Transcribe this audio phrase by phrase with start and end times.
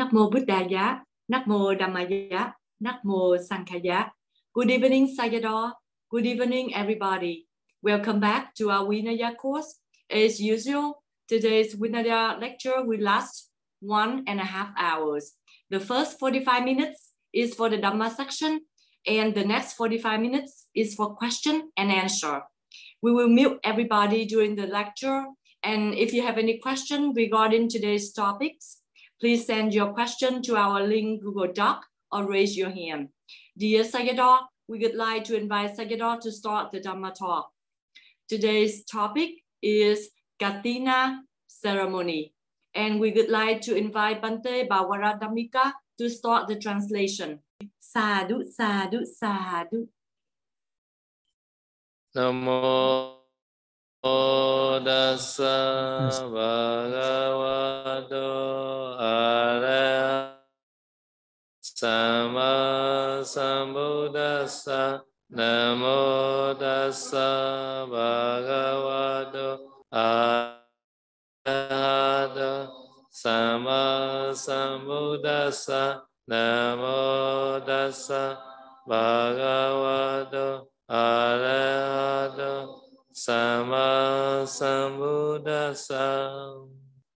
[0.00, 4.08] Namo Buddhaya, Namo Dhammaya, Namo Sanghaya.
[4.54, 5.72] Good evening, Sayadaw.
[6.10, 7.46] Good evening, everybody.
[7.82, 9.78] Welcome back to our Vinaya course.
[10.10, 13.50] As usual, today's Vinaya lecture will last
[13.80, 15.34] one and a half hours.
[15.68, 18.62] The first 45 minutes is for the Dhamma section,
[19.06, 22.40] and the next 45 minutes is for question and answer.
[23.02, 25.26] We will mute everybody during the lecture,
[25.62, 28.79] and if you have any question regarding today's topics,
[29.20, 33.10] please send your question to our link Google Doc or raise your hand.
[33.56, 37.50] Dear Sayadaw, we would like to invite Sayadaw to start the Dhamma talk.
[38.28, 39.30] Today's topic
[39.62, 42.32] is Kathina ceremony.
[42.74, 47.40] And we would like to invite Bhante Pavaradhammika to start the translation.
[47.78, 49.88] Sadhu, sadhu, sadhu.
[52.16, 53.19] Namo
[54.02, 58.16] Tassa Bhagavato
[58.96, 60.40] Arahato
[61.60, 69.58] Sama Sambuddhassa Namo Tassa Bhagavato
[71.36, 72.72] Arahato
[73.10, 78.38] Sama Sambuddhassa Namo Tassa
[78.88, 82.29] Bhagavato Arahato
[83.12, 84.46] Samma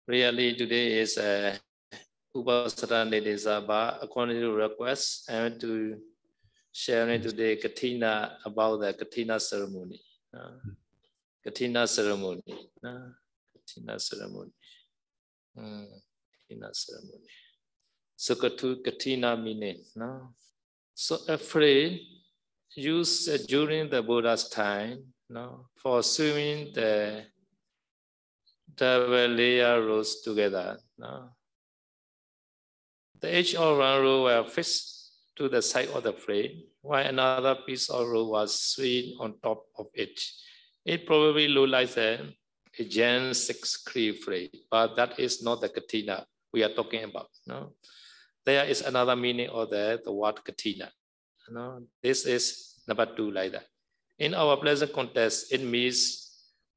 [0.07, 1.59] Really today is a
[2.35, 5.99] Upasara Nidesaba according to request want to
[6.71, 10.01] share today Kathina about the Kathina ceremony.
[10.33, 10.63] Uh,
[11.45, 12.71] Kathina ceremony.
[12.85, 13.11] Uh,
[13.53, 14.53] Kathina ceremony.
[15.59, 15.87] Mm,
[16.49, 17.27] Kathina ceremony.
[18.15, 19.83] So Katu Kathina meaning.
[19.97, 20.35] No?
[20.95, 22.01] So afraid
[22.77, 27.25] used uh, during the Buddha's time no, for swimming the
[28.75, 30.77] double layer rows together.
[30.99, 31.31] No?
[33.21, 37.55] The edge of one row were fixed to the side of the frame, while another
[37.65, 40.21] piece of row was swing on top of it.
[40.85, 42.27] It probably looked like a,
[42.79, 47.29] a Gen 6 creep frame, but that is not the kathina we are talking about.
[47.47, 47.75] No?
[48.45, 50.89] There is another meaning of the, the word kathina.
[51.51, 51.83] No?
[52.03, 53.70] This is number two like that.
[54.21, 56.29] In our present context, it means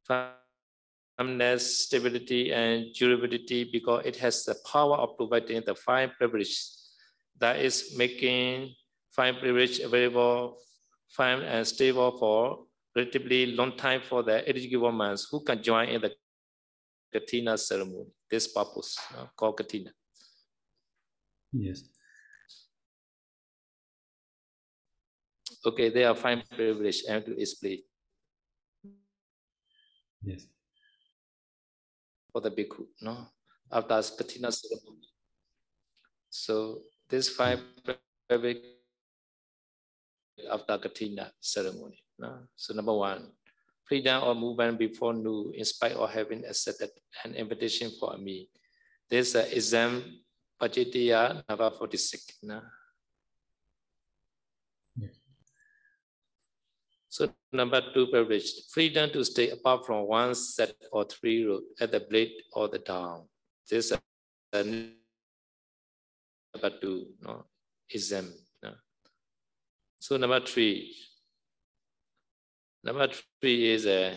[0.08, 6.58] firmness, stability, and durability because it has the power of providing the fine privilege
[7.40, 8.74] that is making
[9.12, 10.58] fine privilege available,
[11.10, 12.64] fine and stable for
[12.96, 16.16] relatively long time for the eligible ones who can join in the
[17.14, 18.08] Kathina ceremony.
[18.32, 19.92] This purpose uh, called Kathina.
[21.52, 21.84] Yes.
[25.66, 27.80] Okay, they are fine privilege and to explain.
[30.22, 30.48] Yes.
[32.32, 33.28] For the bhikkhu, no?
[33.72, 35.08] After Kathina ceremony.
[36.30, 37.62] So this five
[38.28, 38.64] privilege
[40.52, 42.04] after Kathina ceremony.
[42.20, 42.40] No?
[42.56, 43.32] So number one,
[43.86, 46.90] freedom or movement before new, in spite of having accepted
[47.24, 48.50] an invitation for me.
[49.10, 50.04] This uh, exam
[50.60, 52.40] number 46.
[52.44, 52.62] No?
[57.14, 61.92] So number two privilege, freedom to stay apart from one set or three road at
[61.92, 63.30] the blade or the down.
[63.70, 64.00] This is
[66.56, 67.46] number two, no,
[67.88, 68.34] exam.
[68.64, 68.72] No.
[70.00, 70.96] So number three,
[72.84, 73.08] number
[73.40, 74.14] three is a uh,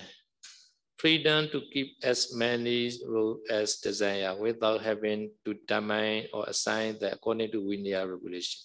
[0.96, 7.12] freedom to keep as many roads as desire without having to determine or assign the
[7.12, 8.58] according to Vinaya regulation.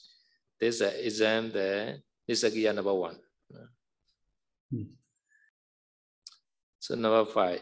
[0.57, 1.99] This is uh, exam the
[2.29, 3.19] Nissaggiya number one.
[4.71, 4.83] Hmm.
[6.79, 7.61] So number five.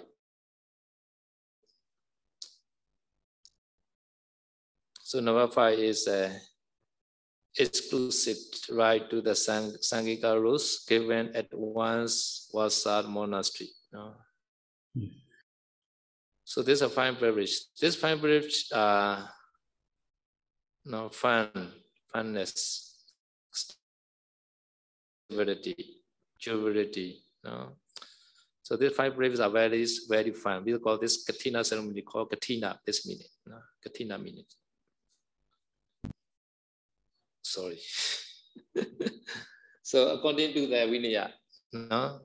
[5.01, 6.31] So number five is a
[7.57, 8.37] exclusive
[8.69, 13.69] right to the Sang Sanghika rules given at once Wasad monastery.
[13.91, 14.13] No?
[14.95, 15.05] Hmm.
[16.43, 17.57] So this is a fine privilege.
[17.81, 19.25] This fine privilege uh
[20.85, 21.49] no fun,
[22.13, 22.93] funness,
[25.27, 25.98] stability
[26.41, 27.21] durability.
[27.43, 27.77] No?
[28.63, 30.63] So these five graves are very, very fine.
[30.63, 33.57] We call this Kathina ceremony called Kathina, this minute, No?
[33.83, 34.45] Kathina meaning.
[37.43, 37.79] Sorry.
[39.81, 41.31] so according to the Vinaya,
[41.73, 42.19] no?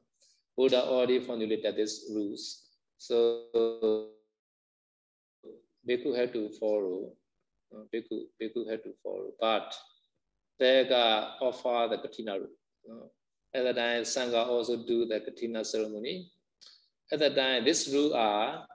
[0.57, 2.65] Buddha already formulated these rules.
[2.99, 4.11] So
[5.89, 7.13] Bhikkhu had to follow.
[7.93, 9.31] Bhikkhu, had to follow.
[9.41, 9.75] But
[10.59, 13.11] they offer the Kathina rule.
[13.55, 16.31] At that time, Sangha also do the Kathina ceremony.
[17.13, 18.67] At that time, this rule are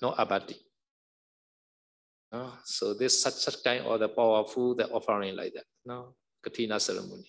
[0.00, 0.56] no apatti.
[2.30, 2.52] No?
[2.64, 5.64] So this such such kind of the powerful the offering like that.
[5.84, 6.14] No,
[6.44, 7.28] Kathina ceremony.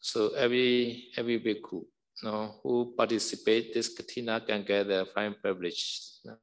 [0.00, 1.86] So every every bhikkhu
[2.22, 6.00] no, who participate this Katina can get the fine privilege.
[6.24, 6.36] No?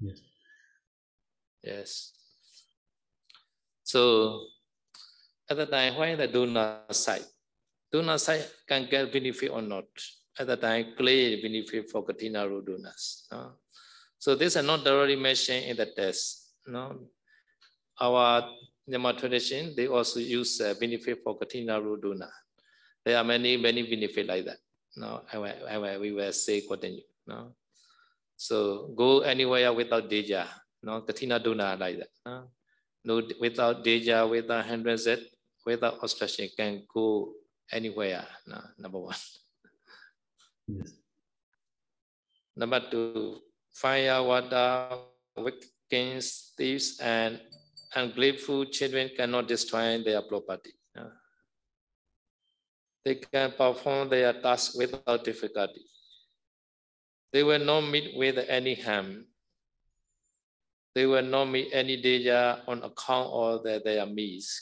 [0.00, 0.20] Yes.
[1.62, 2.12] Yes.
[3.84, 4.46] So
[5.50, 7.24] at the time when the donor side,
[7.90, 9.84] donor side can get benefit or not.
[10.38, 13.26] At the time, clay benefit for Kathina donors.
[13.32, 13.52] No?
[14.18, 16.52] So this is not already mentioned in the text.
[16.66, 17.08] No?
[18.00, 18.50] Our
[18.88, 22.30] Myanmar tradition, they also use uh, benefit for Kathina donor.
[23.04, 24.58] There are many, many benefit like that.
[24.96, 25.38] No, I,
[25.76, 27.02] I, we will say continue.
[27.26, 27.54] No?
[28.36, 30.46] So go anywhere without deja.
[30.82, 32.10] No, Kathina donor like that.
[32.24, 32.50] No?
[33.04, 35.08] no without deja, without hindrance,
[35.68, 37.36] without obstruction, can go
[37.70, 38.24] anywhere.
[38.24, 39.22] Ah, no, number one.
[40.66, 40.96] Yes.
[42.56, 44.96] Number two, fire, water,
[45.36, 45.68] wicked
[46.56, 47.40] thieves, and
[47.94, 50.72] ungrateful children cannot destroy their property.
[50.96, 51.12] Ah.
[53.04, 55.84] They can perform their task without difficulty.
[57.32, 59.27] They will not meet with any harm.
[60.94, 64.06] They will not meet any danger on account of their, their.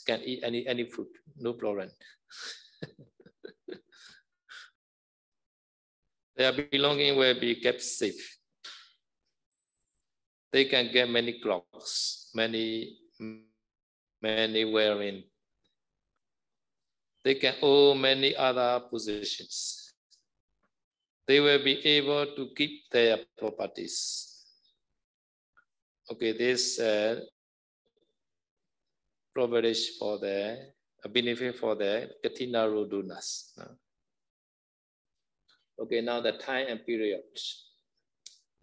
[0.07, 1.07] Can eat any, any food,
[1.39, 1.89] no problem.
[6.37, 8.39] their belonging will be kept safe.
[10.53, 12.99] They can get many clothes, many,
[14.23, 15.25] many wearing.
[17.25, 19.93] They can hold many other positions.
[21.27, 24.36] They will be able to keep their properties.
[26.09, 27.21] Okay, this uh,
[29.35, 30.57] privilege for the
[31.13, 33.59] benefit for the Kathina Rodunas.
[35.79, 37.23] Okay, now the time and period.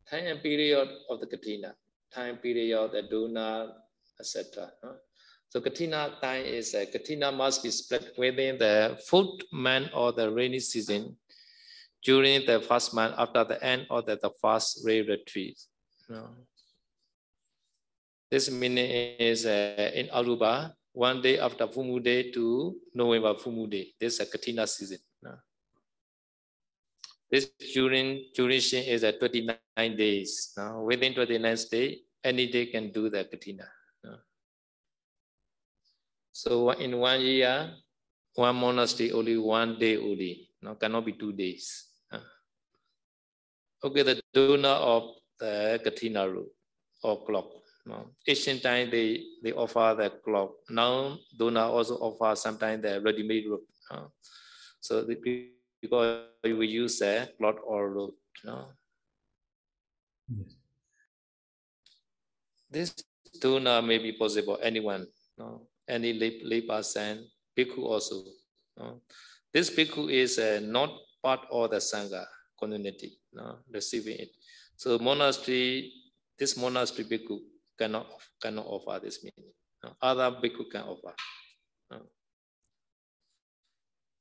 [0.09, 1.73] Time and period of the Kathina,
[2.13, 3.71] time period, the Duna,
[4.19, 4.71] etc.
[5.49, 10.31] So Kathina time is uh, Kathina must be split within the fourth month or the
[10.31, 11.17] rainy season
[12.03, 15.59] during the first month after the end of the, the first rain retreat.
[18.33, 18.89] This meaning
[19.21, 23.93] is uh, in Aruba, one day after Fumu Day to November Fumu Day.
[24.01, 24.97] This is a Kathina season.
[27.29, 29.53] This during duration is at 29
[29.95, 30.51] days.
[30.57, 33.69] Now, within 29 days, any day can do the kathina.
[36.31, 37.69] So in one year,
[38.33, 40.49] one monastery only one day only.
[40.59, 41.85] No, cannot be two days.
[43.83, 45.03] Okay, the donor of
[45.37, 46.49] the kathina root
[47.03, 47.62] or clock.
[47.85, 48.11] No.
[48.27, 50.51] Ancient time they they offer the clock.
[50.69, 53.67] Now donor also offer sometimes the ready-made rope.
[53.91, 54.11] No?
[54.79, 55.15] So the
[55.81, 58.13] because we use a cloth or root.
[58.45, 58.67] No?
[60.29, 60.55] Yes.
[62.71, 62.95] This
[63.41, 65.05] tuna may be possible, anyone,
[65.37, 65.67] no?
[65.87, 67.27] any lay, lay person,
[67.57, 68.23] bhikkhu also.
[68.77, 69.01] No?
[69.53, 70.89] This bhikkhu is uh, not
[71.21, 72.25] part of the Sangha
[72.57, 73.59] community, no?
[73.69, 74.29] receiving it.
[74.77, 75.91] So monastery,
[76.39, 77.39] this monastery bhikkhu
[77.77, 78.07] cannot,
[78.41, 79.51] cannot offer this meaning.
[80.01, 81.13] Other bhikkhu can offer.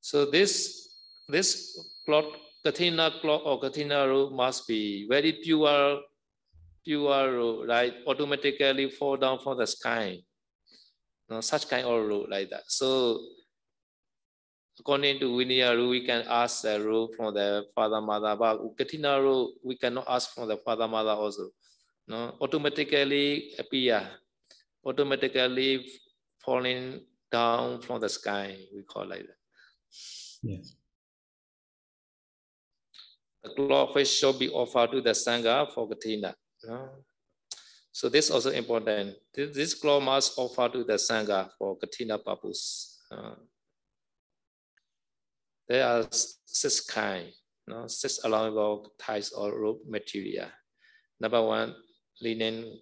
[0.01, 0.91] So this
[1.29, 2.25] this cloth,
[2.65, 6.01] Kathina cloth or Kathina robe must be very pure,
[6.83, 7.93] pure robe, right?
[8.05, 10.19] Automatically fall down from the sky.
[11.29, 12.63] No, such kind of robe like that.
[12.67, 13.21] So
[14.77, 19.21] according to Vinaya rule, we can ask the rule from the father mother, but Kathina
[19.21, 21.49] rule, we cannot ask from the father mother also.
[22.07, 24.07] No, automatically appear,
[24.85, 25.85] automatically
[26.43, 28.57] falling down from the sky.
[28.75, 29.37] We call like that.
[30.43, 30.75] Yes.
[33.43, 36.33] The clockfish should be offered to the Sangha for Kathina.
[37.91, 39.15] So this is also important.
[39.33, 42.99] This, this cloth must offer to the Sangha for Kathina purpose.
[43.11, 43.35] Uh,
[45.67, 47.87] there are six kinds, no?
[47.87, 50.47] six allowable types of rope material.
[51.19, 51.75] Number one,
[52.21, 52.79] linen,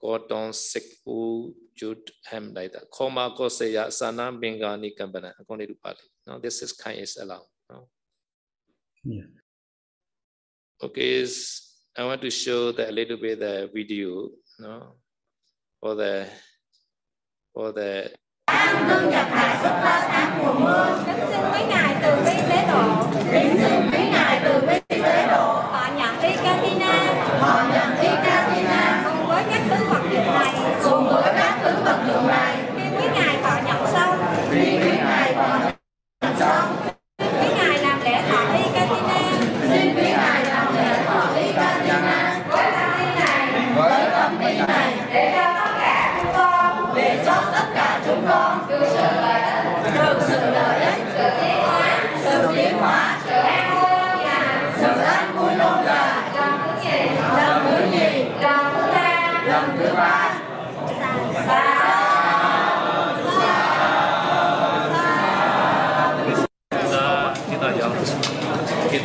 [0.00, 2.90] cotton, silk, wool, jute, hem like that.
[2.90, 5.96] Koma, koseya, sana, binga, nikambana, according to Pali.
[6.26, 7.46] No, this is kind is allowed.
[7.70, 7.88] No?
[9.04, 9.22] Yeah.
[10.82, 11.26] Okay,
[11.96, 14.96] I want to show the, a little bit the video, no,
[15.80, 16.28] for the
[17.54, 18.10] for the.
[18.88, 22.66] Hương nhập hạ xuất phát tháng mùa mưa, kính xin mấy ngài từ bi tế
[22.68, 22.82] độ,
[23.32, 24.15] kính xin mấy ngài
[36.38, 36.75] nhận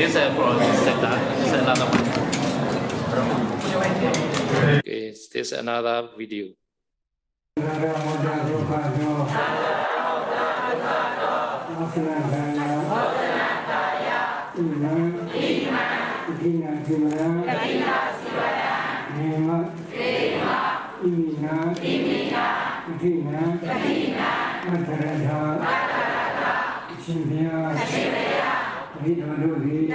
[0.01, 2.01] this is another one.
[4.79, 6.55] Okay, is another video?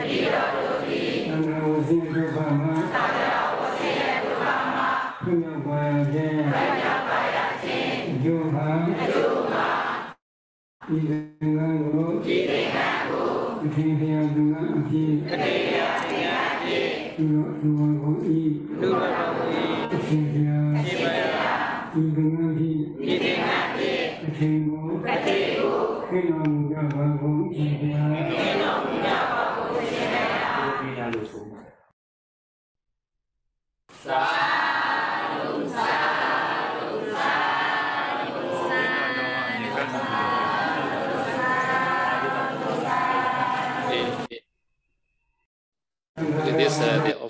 [0.07, 3.91] တို့သည်ဣတော်တို့သည်သံဃာဝစီဒုက္ခမှာသံဃာဝစီ
[4.25, 4.45] ဒုက္ခ
[4.75, 4.87] မှာ
[5.25, 8.69] ဘုရားပါရခြင်းဘုရားပါရခြင်းအကျိုးမှာ
[9.01, 9.69] အကျိုးမှာ
[10.95, 13.29] ဤသင်္ကန်းကိုဤသင်္ကန်းကို
[13.63, 16.87] အထင်ဖျားသူကအဖြစ်အထင်ဖျားသူကအဖြစ်
[17.17, 18.36] သူတော်သူတော်ကိုဤ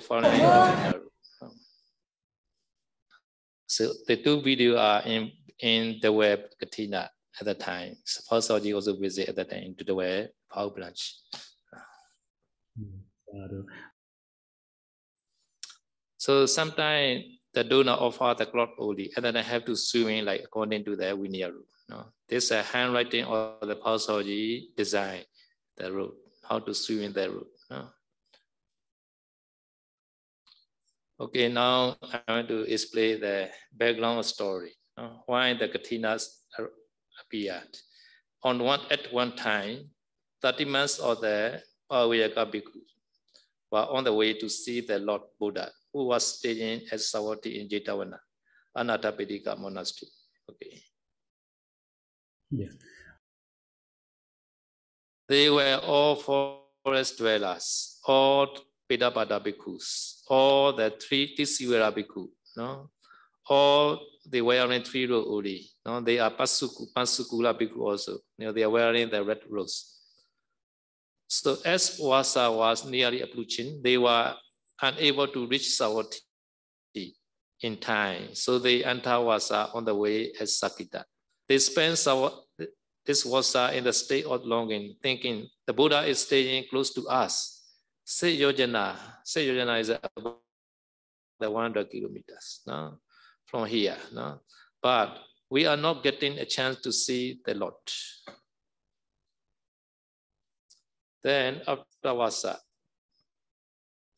[0.09, 0.41] offering.
[0.41, 1.51] Um,
[3.65, 7.09] so the two video are in in the web Kathina
[7.39, 7.95] at the time.
[8.05, 11.15] Suppose you also visit at the time to the web power branch.
[16.17, 17.23] So sometimes
[17.53, 20.83] the donor offer the cloth only, and then I have to swim in like according
[20.85, 21.65] to the linear rule.
[21.89, 25.23] No, this a handwriting or the pathology design
[25.77, 26.15] the route,
[26.47, 27.56] how to swim in the route.
[31.19, 34.73] Okay, now I want to explain the background story.
[34.97, 35.23] no?
[35.25, 36.45] Why the Kathinas
[37.21, 37.77] appeared.
[38.43, 39.89] On one at one time,
[40.41, 42.81] 30 months of the Paveyyaka Bhikkhu
[43.71, 47.67] were on the way to see the Lord Buddha, who was staying at Savatthi in
[47.67, 48.19] Jetavana,
[48.77, 50.11] Anathapindika monastery.
[50.49, 50.81] Okay.
[52.51, 52.73] Yes.
[55.27, 58.47] They were all forest dwellers, all
[58.89, 62.89] Pedapada bhikkhus, all the three Tisivara bhikkhu, no?
[63.49, 65.69] All they wearing three robes only.
[65.85, 66.01] No?
[66.01, 68.19] They are Pasuku, Pamsukula bhikkhu also.
[68.37, 70.01] You know, they are wearing the red robes.
[71.27, 74.33] So as Wasa was nearly approaching, they were
[74.81, 77.13] unable to reach Savatthi
[77.61, 78.33] in time.
[78.33, 81.03] So they enter Wasa on the way as Saketa.
[81.47, 81.97] They spent
[83.05, 87.56] this Wasa in the state of longing, thinking the Buddha is staying close to us.
[88.09, 88.95] Say Yojana,
[89.27, 90.39] Yojana is about
[91.41, 92.99] the 100 kilometers no?
[93.45, 93.97] from here.
[94.13, 94.39] No?
[94.81, 95.17] But
[95.49, 97.73] we are not getting a chance to see the Lord.
[101.21, 102.59] Then after Vasa,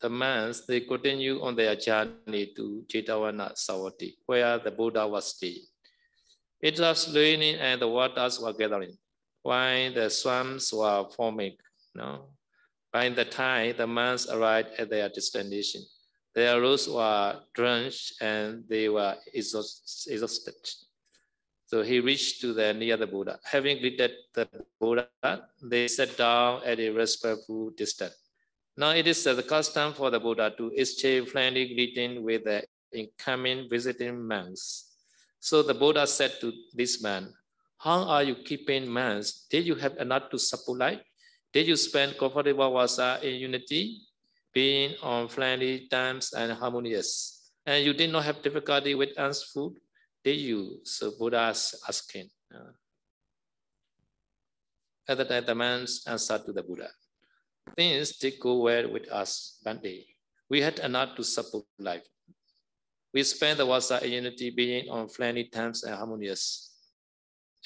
[0.00, 5.66] the monks, they continue on their journey to Jetavana Savatthi, where the Buddha was staying.
[6.62, 8.96] It was raining and the waters were gathering,
[9.42, 11.56] while the swamps were forming.
[11.92, 12.28] No?
[12.92, 15.82] By the time the monks arrived at their destination,
[16.34, 20.54] their roads were drenched and they were exhausted.
[21.66, 23.38] So he reached to the near the Buddha.
[23.44, 24.48] Having greeted the
[24.80, 25.08] Buddha,
[25.62, 28.14] they sat down at a respectful distance.
[28.76, 33.68] Now it is the custom for the Buddha to exchange friendly greeting with the incoming
[33.70, 34.96] visiting monks.
[35.38, 37.32] So the Buddha said to this man,
[37.78, 39.46] How are you keeping monks?
[39.48, 41.00] Did you have enough to supply?
[41.52, 44.02] Did you spend comfortable wasa in unity,
[44.54, 47.50] being on friendly terms and harmonious?
[47.66, 49.74] And you did not have difficulty with us food?
[50.24, 50.80] Did you?
[50.84, 52.30] So Buddha is asking.
[52.54, 52.72] uh,
[55.08, 56.88] At the time, the man answered to the Buddha,
[57.76, 60.06] Things did go well with us one day.
[60.48, 62.06] We had enough to support life.
[63.12, 66.69] We spent the wasa in unity, being on friendly terms and harmonious.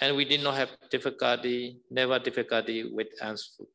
[0.00, 3.68] And we did not have difficulty, never difficulty with ants food.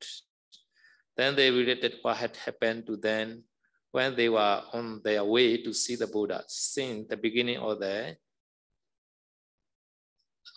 [1.15, 3.43] Then they related what had happened to them
[3.91, 8.15] when they were on their way to see the Buddha, since the beginning of the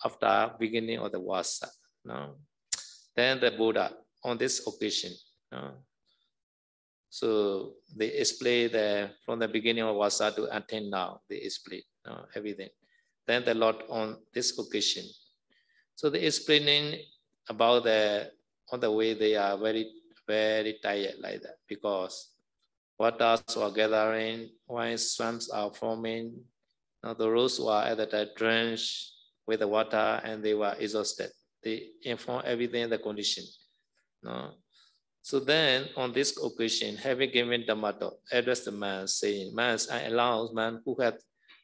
[0.05, 1.69] after beginning of the wasa.
[2.05, 2.35] No?
[3.15, 3.93] Then the Buddha
[4.23, 5.13] on this occasion.
[5.51, 5.71] No?
[7.09, 12.25] So they explain the from the beginning of wasa to until now, they explain no,
[12.35, 12.69] everything.
[13.25, 15.05] Then the Lord on this occasion.
[15.95, 16.99] So they explaining
[17.49, 18.31] about the
[18.71, 19.91] on the way they are very,
[20.27, 22.31] very tired like that because
[22.97, 26.43] waters were gathering, while swamps are forming,
[27.03, 29.11] Now the rose were at that time drenched
[29.45, 31.31] with the water and they were exhausted.
[31.61, 33.43] They inform everything the condition.
[34.23, 34.55] No?
[35.21, 40.03] So then on this occasion, having given Dhamma talk, addressed the man saying, Man, I
[40.03, 41.17] allow man who had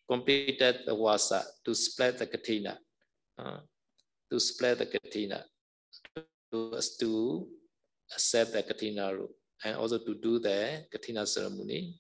[0.10, 2.78] completed the wasa to split the kathina,
[3.38, 3.60] uh,
[4.32, 5.44] to split the kathina,
[6.52, 7.48] to, to
[8.14, 9.30] accept the kathina rule,
[9.64, 12.00] and also to do the kathina ceremony.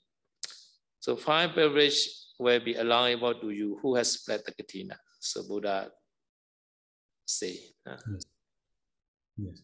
[0.99, 1.99] So five beverage
[2.37, 4.95] will be allowable to you who has split the kathina.
[5.19, 5.89] So Buddha
[7.25, 7.59] say.
[7.85, 8.25] Yes.
[9.37, 9.61] Yes.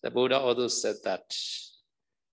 [0.00, 1.24] The Buddha also said that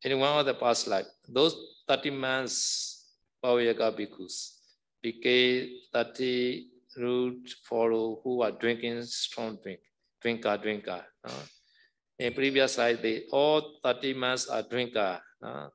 [0.06, 1.56] in one of the past life, those
[1.88, 3.10] 30 months
[3.44, 4.58] Paveyyaka bhikkhus
[5.02, 9.80] became 30 rude follow who are drinking strong drink,
[10.22, 11.04] drinker, drinker.
[11.24, 11.46] uh.
[12.20, 15.20] In previous life, they all 30 months are drinker.
[15.44, 15.68] uh.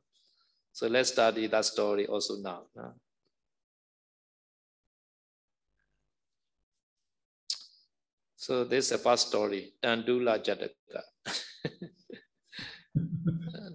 [0.73, 2.63] So let's study that story also now.
[2.79, 2.93] uh.
[8.37, 11.03] So this is a past story, Tundila Jataka.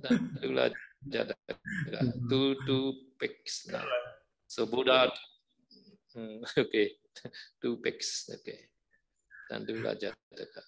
[0.06, 0.72] Dandula
[1.10, 1.58] Jataka.
[2.30, 3.68] Two, two pigs.
[3.72, 3.84] now.
[4.48, 5.12] So Buddha,
[6.16, 6.92] mm, okay,
[7.62, 8.70] two pigs, okay.
[9.52, 10.62] Dandula Jataka.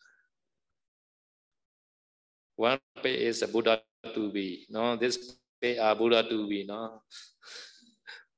[2.56, 3.82] One pig is a Buddha
[4.16, 7.02] to be, no, this pig are Buddha to be, no.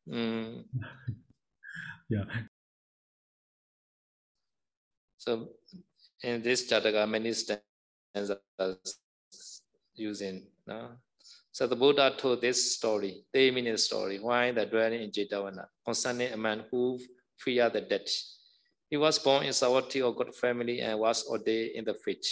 [0.08, 0.66] Mm.
[2.10, 2.26] Yeah.
[5.18, 5.50] So
[6.24, 8.42] in this Jataka, many stanzas
[10.00, 10.48] using.
[10.66, 10.90] No?
[11.52, 16.32] So the Buddha told this story, three minute story, why the dwelling in Jetavana, concerning
[16.32, 17.00] a man who
[17.38, 18.08] feared the death.
[18.90, 22.26] He was born in Savatthi or good family and was ordained in the faith.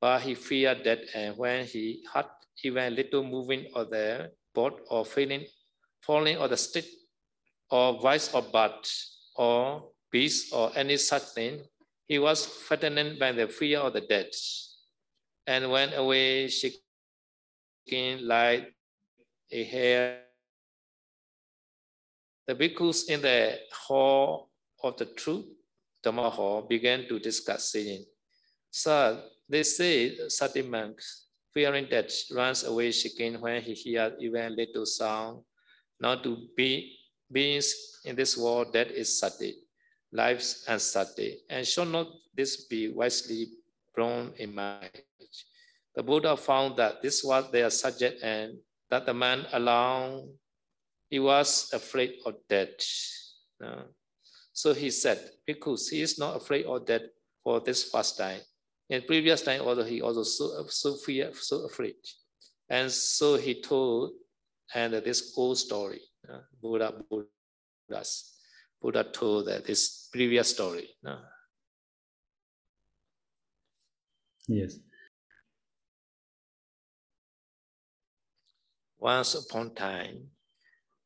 [0.00, 2.26] But he feared death and when he had
[2.62, 5.44] even little moving of the boat or feeling,
[6.00, 6.86] falling on the stick
[7.70, 8.86] or vice or bird
[9.36, 11.62] or beast or any such thing,
[12.06, 14.28] he was fattened by the fear of the dead
[15.46, 16.80] and went away shaking
[18.22, 18.74] like
[19.50, 20.20] a hare.
[22.46, 24.50] The bhikkhus in the hall
[24.82, 25.46] of the truth,
[26.04, 28.04] Dhamma hall, began to discuss, saying,
[28.70, 34.84] Sir, they say Sati monks, fearing death, runs away shaking when he hears even little
[34.84, 35.42] sound.
[36.00, 36.98] Not to be
[37.32, 39.64] beings in this world, that is Sati
[40.14, 41.42] lives and sati.
[41.50, 43.48] And should not this be wisely
[44.38, 44.90] in mind?
[45.94, 48.58] The Buddha found that this was their subject and
[48.90, 50.34] that the man alone,
[51.08, 52.68] he was afraid of death.
[53.64, 53.82] Uh,
[54.52, 57.02] so he said, because he is not afraid of death
[57.42, 58.40] for this first time.
[58.90, 61.94] In previous time, also he also so, so fear, so afraid.
[62.68, 64.12] And so he told,
[64.74, 68.34] and this old story, uh, Buddha, Buddha's
[68.84, 70.88] Buddha told that this previous story.
[71.02, 71.18] No?
[74.48, 74.78] Yes.
[78.98, 80.28] Once upon time,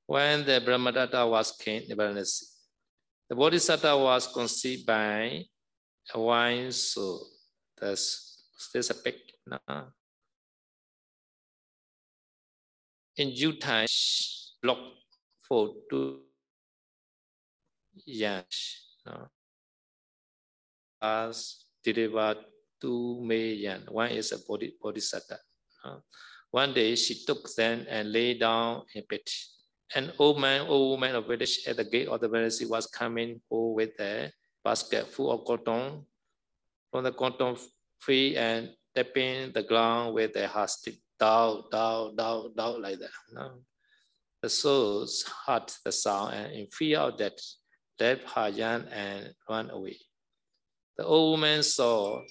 [0.06, 5.44] when the Brahmadatta was king the Bodhisattva was conceived by
[6.14, 6.70] a wine.
[7.80, 8.94] There's, there's a.
[9.46, 9.58] No?
[13.16, 13.86] In due time,
[14.62, 14.78] block
[15.46, 16.22] for two
[18.06, 18.82] Yash.
[19.06, 19.28] No?
[21.84, 22.38] Delivered
[22.80, 23.82] two million.
[23.90, 25.38] One is a body, bodhisattva.
[25.84, 26.02] No?
[26.50, 29.20] One day she took them and lay down in bed.
[29.94, 33.40] An old man, old woman of village at the gate of the village was coming
[33.50, 34.30] home with a
[34.64, 36.04] basket full of cotton
[36.90, 37.56] from the cotton
[38.00, 43.50] tree and tapping the ground with a hard stick, down, down, down, down like that.
[44.42, 47.38] The souls heard the sound and in fear of death,
[47.98, 49.98] left her young and ran away.
[50.96, 52.22] The old woman saw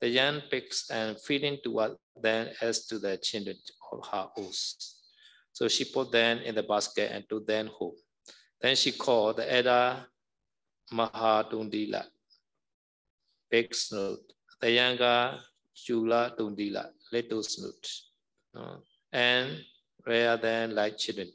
[0.00, 3.56] the young pigs and feeding toward them as to the children
[3.92, 5.00] of her oaths.
[5.52, 7.96] So she put them in the basket and took them home.
[8.60, 10.06] Then she called the elder
[10.92, 12.04] Mahatundila,
[13.50, 14.20] big snoot,
[14.60, 15.38] the younger
[15.76, 17.88] Shula Tundila, little snoot,
[19.12, 19.60] and
[20.06, 21.28] rather than like children.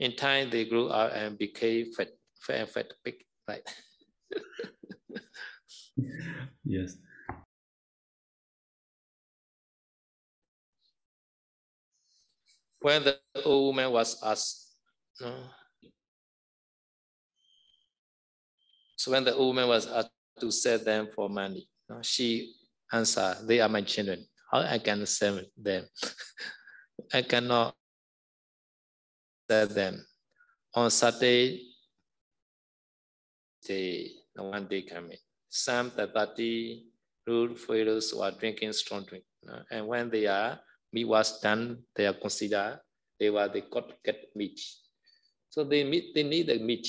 [0.00, 2.08] In time, they grew up and became fat,
[2.40, 3.62] fat, fat pig, right?
[6.64, 6.96] Yes.
[12.88, 14.72] When the old woman was asked,
[15.20, 15.34] no.
[18.96, 22.54] So when the old woman was asked to sell them for money, no, she
[22.90, 24.24] answered, they are my children.
[24.50, 25.84] How I can sell them?
[27.12, 27.74] I cannot
[29.50, 30.06] sell them.
[30.74, 31.68] On Saturday,
[33.66, 35.18] day, one day coming,
[35.50, 36.86] some the party
[37.26, 39.24] rude fellows who are drinking strong drink.
[39.46, 40.58] Uh, and when they are,
[40.92, 42.80] meat was done, they are considered,
[43.18, 44.60] they were, the got get meat.
[45.50, 46.86] So they meet, they need the meat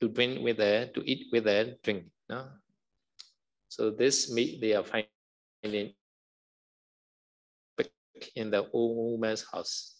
[0.00, 2.04] to drink with the, to eat with the drink.
[2.28, 2.46] No?
[3.68, 5.92] So this meat they are finding
[8.34, 9.94] in the old woman's house.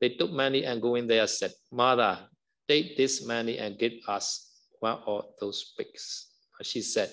[0.00, 2.18] They took money and go in there said, Mother,
[2.68, 6.28] take this money and give us one of those pigs.
[6.62, 7.10] She said,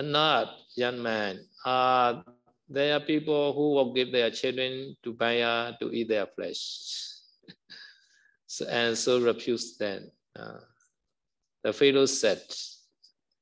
[0.00, 2.22] not young man, uh,
[2.68, 7.08] there are people who will give their children to buy uh, to eat their flesh.
[8.46, 10.10] so, and so refused them.
[10.34, 10.60] Uh,
[11.62, 12.42] the Pharaoh said,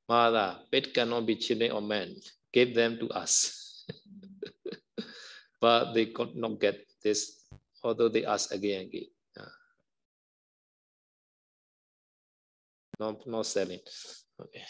[0.08, 2.16] Mother, pet cannot be children or men.
[2.52, 3.86] Give them to us.
[5.60, 7.46] but they could not get this,
[7.82, 9.08] although they asked again and again.
[9.38, 9.54] Uh,
[12.98, 13.80] no, no selling.
[14.40, 14.64] Okay.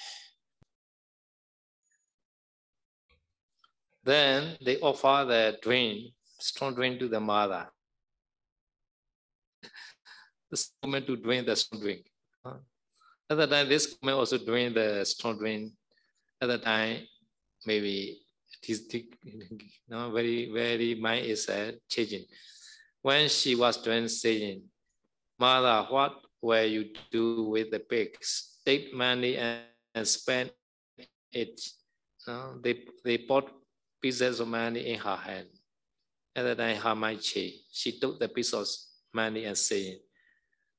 [4.03, 7.69] Then they offer the drink, strong drink to the mother.
[10.51, 12.07] This woman to drink the strong drink.
[12.45, 15.73] At the time, this woman also drink the strong drink.
[16.41, 17.07] At the time,
[17.67, 18.21] maybe
[18.67, 18.83] this
[19.89, 22.25] no, very, very mind is uh, changing.
[23.03, 24.63] When she was doing saying,
[25.39, 28.59] Mother, what will you do with the pigs?
[28.67, 29.61] Take money and,
[29.95, 30.51] and spend
[31.33, 31.61] it.
[32.63, 33.51] They, they bought
[34.01, 35.49] pieces of money in her hand.
[36.35, 37.65] At the time, her mind changed.
[37.73, 38.67] She took the piece of
[39.13, 39.99] money and said,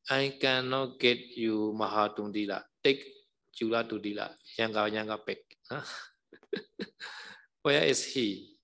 [0.09, 2.63] I cannot get you Mahatundila.
[2.83, 3.05] Take
[3.53, 5.37] Jula Tudila, Yanga Yanga Pek.
[7.61, 8.57] Where is he?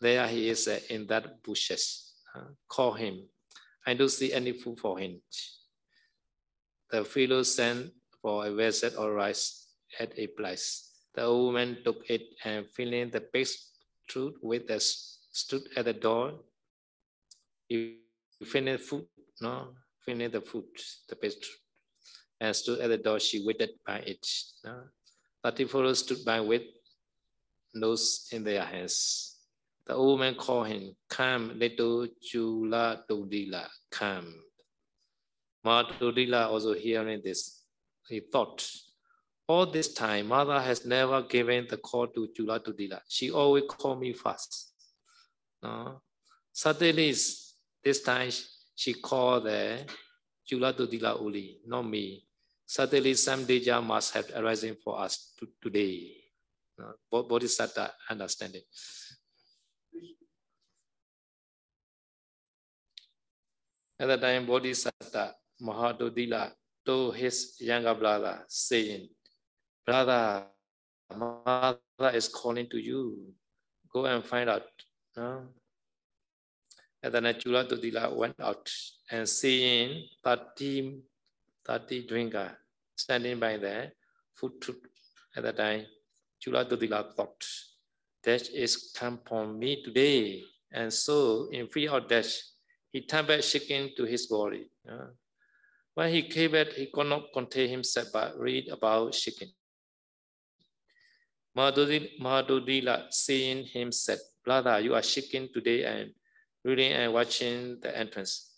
[0.00, 2.14] There he is uh, in that bushes.
[2.68, 3.28] Call him.
[3.86, 5.20] I don't see any food for him.
[6.90, 10.90] The fellow sent for a vessel or rice at a place.
[11.14, 13.71] The woman took it and filling the pigs
[14.12, 16.34] stood with us, stood at the door.
[17.68, 17.96] You
[18.44, 19.06] finish food,
[19.40, 19.68] no,
[20.04, 20.64] finish the food,
[21.08, 21.46] the best,
[22.38, 23.18] and stood at the door.
[23.18, 24.26] She waited by it.
[24.64, 24.82] No?
[25.42, 26.62] Thirty followers stood by with
[27.74, 29.38] nose in their hands.
[29.86, 34.34] The old man called him, Come, little Chula Dodila, come.
[35.64, 37.62] Ma Dodila also hearing this,
[38.08, 38.62] he thought,
[39.52, 43.00] all this time, mother has never given the call to Jula to Dila.
[43.06, 44.72] She always called me first.
[45.62, 46.00] No?
[46.50, 47.12] Suddenly,
[47.84, 48.30] this time
[48.74, 49.86] she called eh, the
[50.48, 52.24] Jula to Dila Uli, not me.
[52.64, 56.16] Suddenly, some danger must have arisen for us to, today.
[56.78, 57.22] No?
[57.22, 58.62] Bodhisattva understanding.
[64.00, 66.52] At the time, Bodhisattva Mahadodila
[66.86, 69.10] told his younger brother, saying,
[69.86, 70.44] brother,
[71.16, 73.32] mother is calling to you.
[73.92, 74.64] Go and find out.
[75.16, 75.48] No?
[77.02, 78.70] And then Chula Dodila went out
[79.10, 81.00] and seeing 30,
[81.66, 82.56] 30 drinker
[82.96, 83.92] standing by there,
[84.34, 84.76] food took
[85.36, 85.86] at the time.
[86.40, 87.44] Chula Dodila thought,
[88.22, 90.42] that is come from me today.
[90.72, 92.32] And so in fear of death,
[92.92, 94.70] he turned back shaking to his body.
[94.88, 95.10] Uh,
[95.94, 99.50] when he came back, he could not contain himself but read about shaking.
[101.56, 106.10] Mahadodila, seeing him, said, Brother, you are shaking today and
[106.64, 108.50] reading and watching the entrance.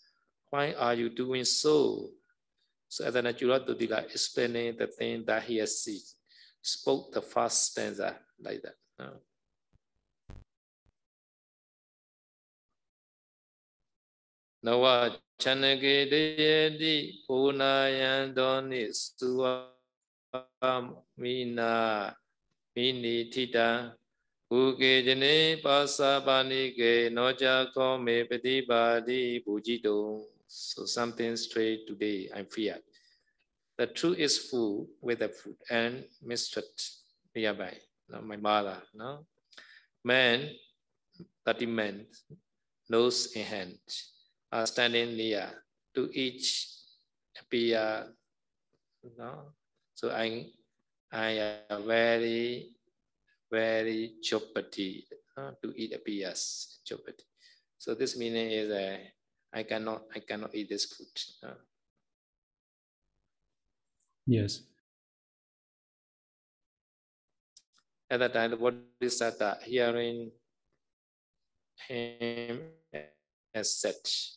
[0.49, 2.09] Why are you doing so?
[2.87, 5.99] So Adhanachula Dodila explaining the thing that he has seen,
[6.61, 8.75] spoke the first stanza like that.
[14.63, 19.69] Nawa chanage deyati punayandoni suwa
[22.74, 23.68] mina မိနိထိတံ
[24.48, 29.96] ဘူကေဇနေပါစာပါဏိကေနောကြခောမေပတိပါတိဘူจิတု
[30.50, 32.82] so something straight today i'm feared
[33.78, 34.74] the truth is full
[35.06, 35.92] with the fruit and
[36.30, 36.78] mistrust
[37.34, 37.74] nearby
[38.10, 39.10] no, my mother no
[40.10, 40.38] man
[41.46, 41.94] 30 men
[42.88, 43.78] nose in hand
[44.50, 45.46] are standing near
[45.94, 46.46] to each
[47.40, 47.82] appear
[49.18, 49.30] no
[49.94, 50.26] so i
[51.11, 52.71] I am very,
[53.51, 55.03] very chopati
[55.37, 57.23] uh, to eat a pias chopati.
[57.77, 58.97] So this meaning is uh,
[59.53, 61.07] I cannot, I cannot eat this food.
[61.43, 61.55] Uh.
[64.27, 64.61] Yes.
[68.09, 70.31] At that time, the Bodhisattva hearing
[71.87, 72.61] him
[73.53, 74.33] as such.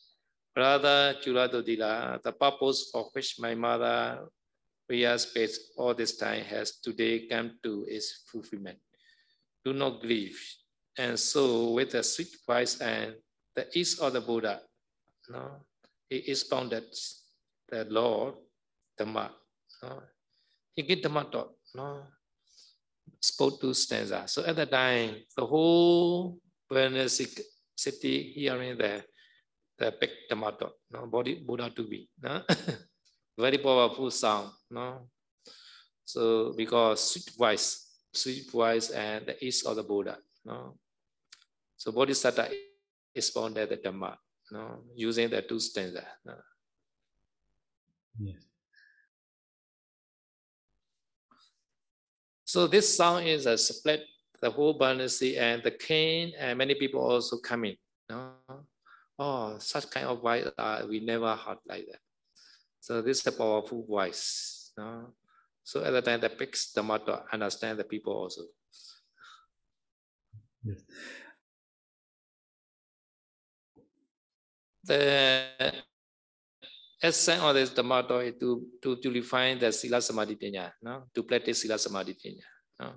[0.54, 4.28] Brother Chuladodila, the purpose for which my mother
[4.88, 8.78] Priya space all this time has today come to its fulfillment.
[9.62, 10.40] Do not grieve.
[10.96, 13.14] And so with the sweet voice and
[13.54, 14.60] the ease of the Buddha,
[15.28, 15.60] no,
[16.08, 16.84] he is expounded
[17.68, 18.34] the Lord
[18.98, 19.28] Dhamma.
[19.82, 20.02] No?
[20.74, 22.02] He gave Dhamma taught, no?
[23.20, 24.24] spoke two stanza.
[24.26, 26.38] So at that time, the whole
[26.72, 27.40] Varanasi
[27.76, 29.04] city hearing the
[29.76, 31.06] the big Dhamma taught, no?
[31.06, 32.08] body Buddha to be.
[32.22, 32.40] No?
[33.38, 34.50] Very powerful sound.
[34.68, 35.08] No?
[36.04, 40.18] So because sweet voice, sweet voice and the ease of the Buddha.
[40.44, 40.76] No?
[41.76, 42.50] So Bodhisattva
[43.14, 44.16] expounded the Dhamma,
[44.50, 44.82] no?
[44.96, 46.02] using the two stanza.
[46.24, 46.34] No?
[48.18, 48.42] Yes.
[52.44, 54.04] So this song is a split
[54.40, 57.76] the whole Varanasi and the king and many people also come coming.
[58.08, 58.32] No?
[59.18, 62.00] Oh, such kind of voice uh, we never heard like that.
[62.80, 64.72] So this is a powerful voice.
[64.76, 65.14] No?
[65.62, 68.42] So at the time the pigs the motto understand the people also.
[70.64, 70.82] Yes.
[74.84, 75.84] The
[77.02, 81.04] essence of this Dhammato is to, to, to refine the Sila Samadhi Pinya, no?
[81.14, 82.44] to practice Sila Samadhi Pinya.
[82.80, 82.94] No?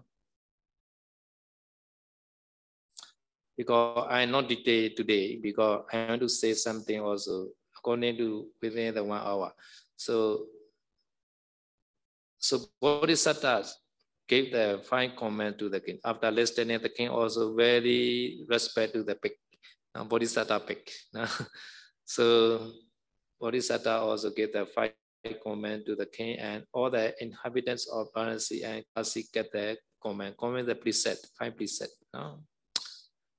[3.58, 7.50] Because I not dictate today, because I want to say something also
[7.82, 9.52] according to within the one hour.
[9.98, 10.46] So,
[12.38, 13.66] so Bodhisattva
[14.30, 15.98] gave the fine comment to the king.
[16.06, 19.34] After listening, the king also very respect to the pig,
[19.96, 20.86] uh, Bodhisattva pig.
[22.06, 22.72] so
[23.42, 24.94] Bodhisattva also gave the fine
[25.44, 30.38] comment to the king and all the inhabitants of Varanasi and Kasi get the comment.
[30.38, 31.90] Comment the preset, five preset.
[32.14, 32.42] No?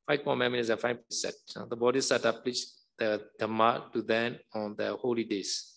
[0.07, 1.35] Five comment means a five preset.
[1.69, 5.73] The Bodhisattva preached the Dhamma to them on the holy days.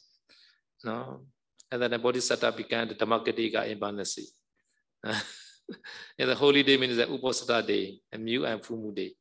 [0.83, 1.21] No?
[1.71, 4.25] And then the Bodhisattva began the Dhammakatika in Varanasi.
[5.03, 9.11] and the holy day means the Uposatha day, a new and moon day.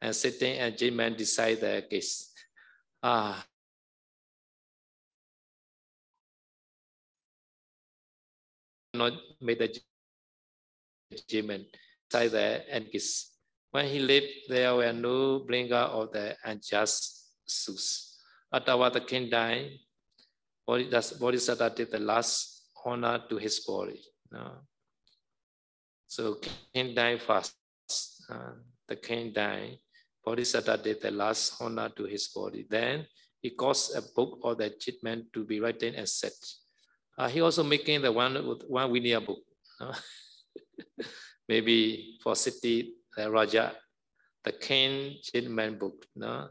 [0.00, 2.30] And sitting and J-man decide the case.
[3.02, 3.44] Ah,
[8.94, 9.80] not made the
[11.10, 11.66] judgment
[12.06, 13.30] inside the Ankis.
[13.70, 17.23] When he lived, there were no bringer of the unjust
[18.52, 19.78] After the king died,
[20.66, 24.00] Bodhisattva did the last honor to his body.
[26.06, 26.38] So
[26.72, 27.54] king died first.
[28.30, 28.52] Uh,
[28.86, 29.78] the king died.
[30.24, 32.66] Bodhisattva did the last honor to his body.
[32.70, 33.06] Then
[33.40, 36.32] he caused a book of the judgment to be written and set.
[37.18, 38.36] Uh, he also making the one
[38.68, 39.42] one Vinaya book.
[41.48, 43.72] Maybe for city the Raja,
[44.44, 46.06] the king gentleman book.
[46.16, 46.48] No?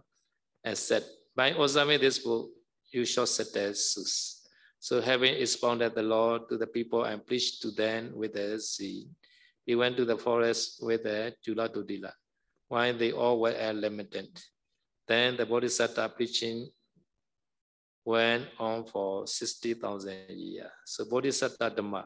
[0.64, 1.04] And said,
[1.36, 2.50] by Osame this book,
[2.92, 4.48] you shall set the sus.
[4.80, 9.08] So having expounded the law to the people and preached to them with the sea,
[9.66, 12.12] he went to the forest with the Jula Dudila,
[12.68, 14.30] while they all were lamented.
[15.08, 16.70] Then the Bodhisattva preaching
[18.06, 20.70] went on for 60,000 years.
[20.86, 22.06] So Bodhisattva Dhamma.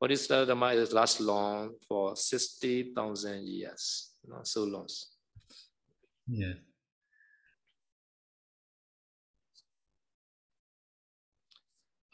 [0.00, 4.88] Bodhisattva Dhamma is last long for 60,000 years, not so long.
[6.28, 6.54] Yeah.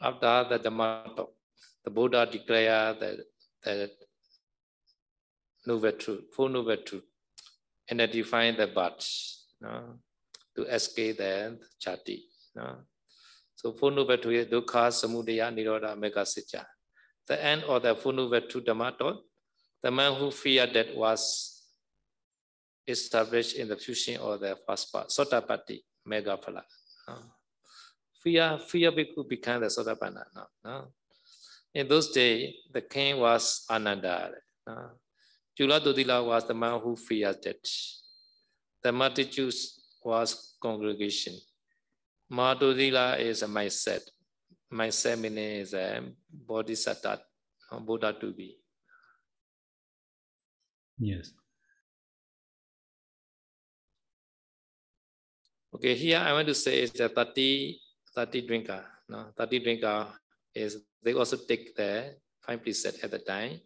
[0.03, 1.33] After the Dhamma talk,
[1.83, 3.17] the Buddha declared that,
[3.63, 3.91] that
[5.65, 7.03] noble truth, full noble truth,
[7.89, 8.67] and the
[9.61, 9.99] no,
[10.55, 12.19] to escape the chati.
[12.55, 12.77] No?
[13.55, 16.65] So Full Noble Truth Dukkha Samudaya Nirodha Magga Sitya.
[17.27, 19.23] The end of the Full Noble Truth Dhamma taught,
[19.81, 21.61] the man who feared that was
[22.85, 26.63] established in the fusion of the first part, Sotapatti Magga Phala.
[27.07, 27.15] No?
[28.23, 30.23] Fear, fear bhikkhu became the Sotapanna.
[30.33, 30.45] No?
[30.63, 30.87] No?
[31.73, 34.31] In those days, the king was Ananda.
[34.65, 34.91] No?
[35.57, 37.67] Jula Dodila was the man who feared that.
[38.81, 41.33] The multitudes was congregation.
[42.31, 44.01] Madhurila is a mindset.
[44.71, 47.21] Mindset meaning is a bodhisattva,
[47.85, 48.57] Buddha to be.
[50.97, 51.31] Yes.
[55.75, 57.79] Okay, here I want to say is the 30,
[58.15, 58.85] 30 drinker.
[59.09, 59.31] No?
[59.37, 60.07] 30 drinker
[60.53, 63.59] is they also take the five preset at the time.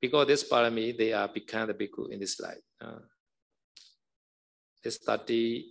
[0.00, 2.60] Because this parami, they are become the bhikkhu in this life.
[2.80, 3.00] Uh,
[4.82, 5.64] this 30,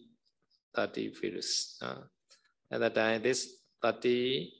[0.75, 1.77] 30 virus.
[1.81, 2.01] Uh,
[2.71, 4.51] at that time, this 30,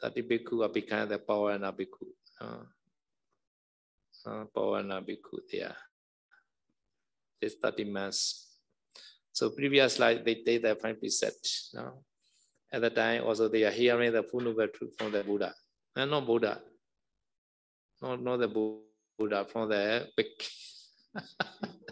[0.00, 2.10] 30 bhikkhu are become the power and bhikkhu.
[2.40, 2.64] Uh,
[4.26, 5.76] uh, Pawana Bhikkhu there.
[7.40, 8.58] This 30 months.
[9.32, 11.70] So previous slide, they take the five precepts.
[11.74, 12.04] No?
[12.72, 15.54] At the time, also they are hearing the full noble truth from the Buddha.
[15.94, 16.60] And not Buddha.
[18.00, 20.26] Not, not the Buddha, from the big.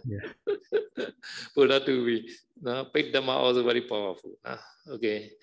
[0.07, 0.33] Yeah.
[1.55, 2.31] Buddha to be.
[2.63, 2.87] No?
[2.93, 4.33] Big Dhamma also very powerful.
[4.45, 4.57] No?
[4.95, 5.31] Okay.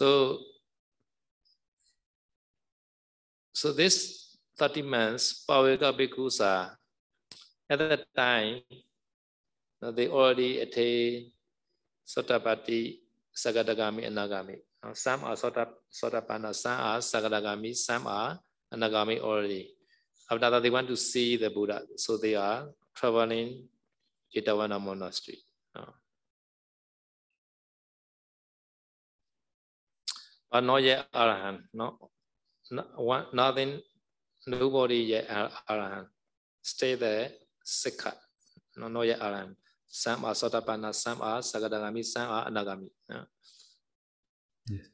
[0.00, 0.38] So,
[3.52, 6.78] so this 30 months, Paveyyaka bhikkhus are,
[7.68, 8.62] at that time,
[9.80, 11.32] they already attained
[12.06, 12.98] Sotapatti,
[13.34, 14.58] Sakadagami, Anagami.
[14.92, 18.38] Some are Sotapanna, some are Sakadagami, some are
[18.72, 19.74] Anagami already.
[20.30, 23.68] After that, they want to see the Buddha, so they are traveling
[24.34, 25.38] Jetavana monastery.
[30.52, 32.10] But not yet Arahant, no,
[32.70, 33.80] no nothing,
[34.46, 35.28] nobody yet
[35.68, 36.08] Arahant.
[36.60, 37.30] Stay there,
[37.62, 38.14] Sikha,
[38.76, 39.56] no, not yet Arahant.
[39.90, 42.88] Some are Sotapanna, some are Sakadagami, some Anagami.
[43.10, 43.26] Yeah.
[44.70, 44.86] Yes.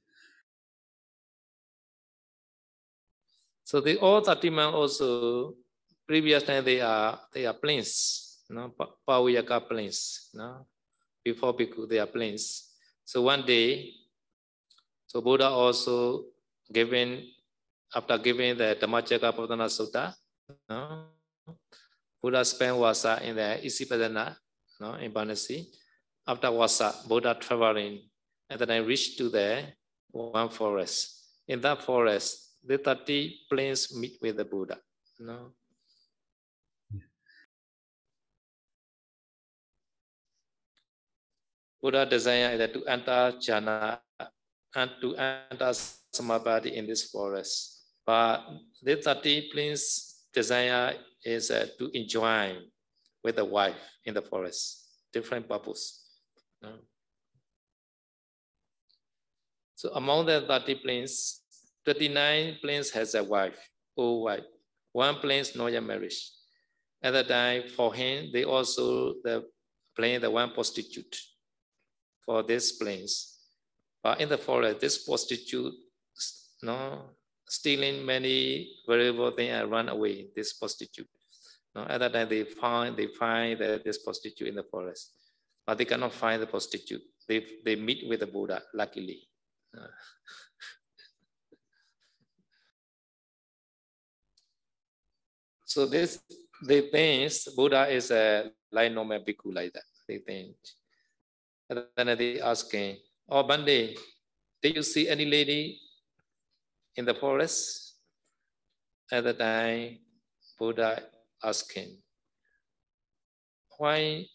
[3.63, 5.55] So the all 30 men also,
[6.09, 8.73] previous time they are they are plains, no,
[9.07, 10.65] Paveyyaka plains, no,
[11.23, 12.73] before Bhikkhu they are plains.
[13.05, 13.93] So one day,
[15.07, 16.25] so Buddha also
[16.73, 17.27] given
[17.95, 20.15] after giving the Dhammacakka Pavattana Sutta,
[20.71, 21.11] no,
[22.23, 24.37] Buddha spent wasa in the Isipatana,
[24.81, 25.67] no, in Varanasi.
[26.27, 28.01] After wasa, Buddha traveling,
[28.51, 29.63] and then I reached to the
[30.11, 31.25] one forest.
[31.47, 34.79] In that forest, the 30 planes meet with the Buddha.
[35.21, 35.53] No?
[41.81, 44.01] Buddha desire is to enter jhana
[44.75, 45.73] and to enter
[46.13, 47.85] samadhi in this forest.
[48.05, 48.43] But
[48.83, 52.57] the 30 planes desire is uh, to enjoy
[53.27, 56.07] with the wife in the forest, different purpose.
[56.63, 56.75] No?
[59.75, 61.43] So among the 30 planes,
[61.85, 63.59] 39 planes has a wife,
[63.97, 64.45] old wife.
[64.93, 66.13] One planes not yet married.
[67.03, 69.45] At that time, for him, they also the
[69.97, 71.17] plane the one prostitute
[72.25, 73.39] for these planes.
[74.05, 75.75] But in the forest, this prostitute,
[76.63, 77.11] no,
[77.49, 80.29] stealing many valuable things and run away.
[80.37, 81.09] This prostitute.
[81.77, 85.13] No, at that time, they find they find this prostitute in the forest,
[85.67, 87.03] but they cannot find the prostitute.
[87.29, 88.63] They they meet with the Buddha.
[88.73, 89.21] Luckily.
[89.77, 89.87] Uh,
[95.67, 96.19] So this
[96.65, 99.85] they think Buddha is a like normal bhikkhu like that.
[100.09, 100.57] They think.
[101.69, 102.97] And then they asking,
[103.29, 103.95] Oh Bande,
[104.63, 105.79] did you see any lady
[106.95, 107.97] in the forest?
[109.13, 109.99] At the time,
[110.59, 111.03] Buddha
[111.43, 111.99] asking,
[113.79, 114.27] Why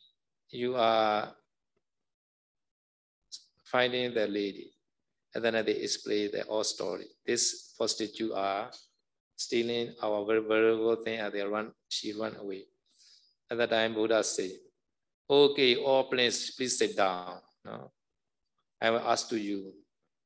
[0.49, 1.33] you are
[3.65, 4.73] finding the lady?
[5.33, 7.05] And then they explain the whole story.
[7.25, 8.69] This prostitute are
[9.35, 12.65] stealing our very valuable thing and they run, she run away.
[13.49, 14.51] At that time, Buddha said,
[15.29, 17.39] okay, all please, please sit down.
[17.65, 17.91] No?
[18.81, 19.73] I will ask to you,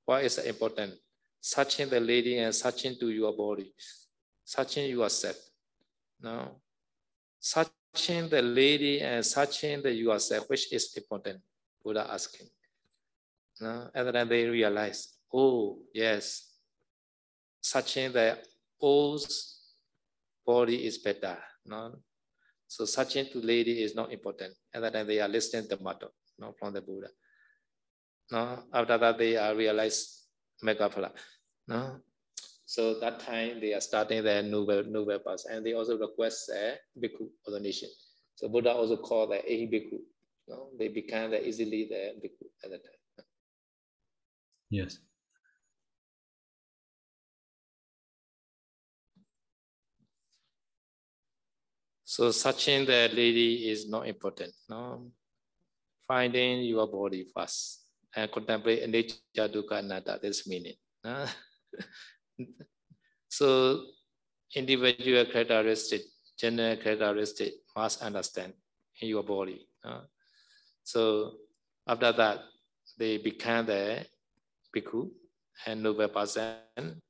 [0.05, 0.93] what is important?
[1.41, 3.73] Searching the lady and searching to your body,
[4.43, 5.37] searching yourself.
[6.21, 6.61] No?
[7.45, 11.39] Searching the lady and searching the yourself, which is important?
[11.83, 12.47] Buddha asking.
[13.61, 13.87] No?
[13.93, 16.57] And then they realize, oh, yes,
[17.61, 18.39] searching the
[18.81, 19.59] O's
[20.43, 21.37] body is better.
[21.67, 21.93] No?
[22.67, 24.55] So searching to lady is not important.
[24.73, 27.09] And then they are listening to the motto no, from the Buddha.
[28.31, 28.63] No?
[28.73, 30.23] After that, they are realized
[30.63, 31.11] Maggaphala.
[31.67, 32.01] No?
[32.65, 35.43] So that time they are starting their noble, noble path.
[35.49, 37.89] And they also request a bhikkhu ordination.
[38.35, 39.99] So Buddha also called the Ehi bhikkhu.
[40.47, 40.69] No?
[40.77, 43.25] They became the easily the bhikkhu at that time.
[44.69, 44.97] Yes.
[52.03, 54.53] So searching the lady is not important.
[54.69, 55.11] No?
[56.07, 57.85] Finding your body first
[58.15, 60.75] and contemplate anicca dukkha anatta, this meaning.
[61.03, 61.25] No?
[63.35, 63.83] so
[64.55, 66.03] individual characteristic,
[66.39, 68.53] general characteristic must understand
[69.01, 69.67] in your body.
[69.83, 70.03] No?
[70.83, 71.33] So
[71.85, 72.39] after that,
[72.97, 74.05] they become the
[74.73, 75.09] bhikkhu
[75.65, 77.01] and noble person.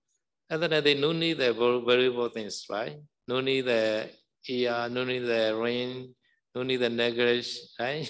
[0.49, 2.97] And then they no need the variable things, right?
[3.28, 4.09] No need the
[4.49, 6.15] ear, no need the rain,
[6.55, 8.09] no need the negligence, right?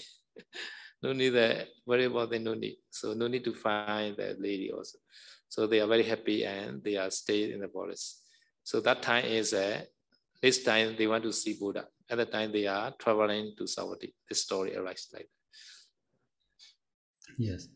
[1.03, 2.77] no need the about the no need.
[2.89, 4.99] So no need to find the lady also.
[5.55, 8.23] So they are very happy and they are stayed in the forest.
[8.63, 9.83] So that time is uh,
[10.41, 11.85] this time they want to see Buddha.
[12.09, 14.11] At the time they are traveling to Savatthi.
[14.27, 15.29] This story arises like
[17.21, 17.35] that.
[17.37, 17.69] Yes.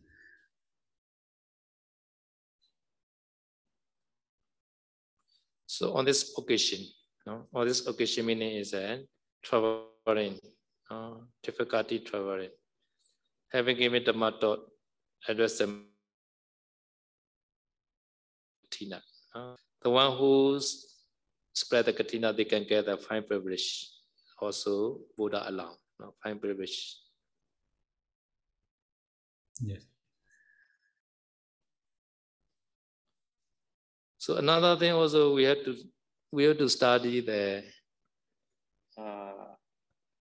[5.65, 6.85] So on this occasion,
[7.25, 9.05] no, on this occasion meaning is that
[9.41, 10.37] traveling,
[10.91, 12.49] uh, difficulty traveling.
[13.53, 14.69] Having given the thought,
[15.29, 15.88] address the
[18.79, 19.01] Kathina.
[19.35, 20.59] Uh, the one who
[21.53, 23.89] spread the Kathina, they can get the fine privilege.
[24.41, 26.97] Also, Buddha alone, no, fine privilege.
[29.61, 29.81] Yes.
[34.17, 35.75] So another thing also we have to
[36.31, 37.63] we have to study the
[38.97, 39.55] uh,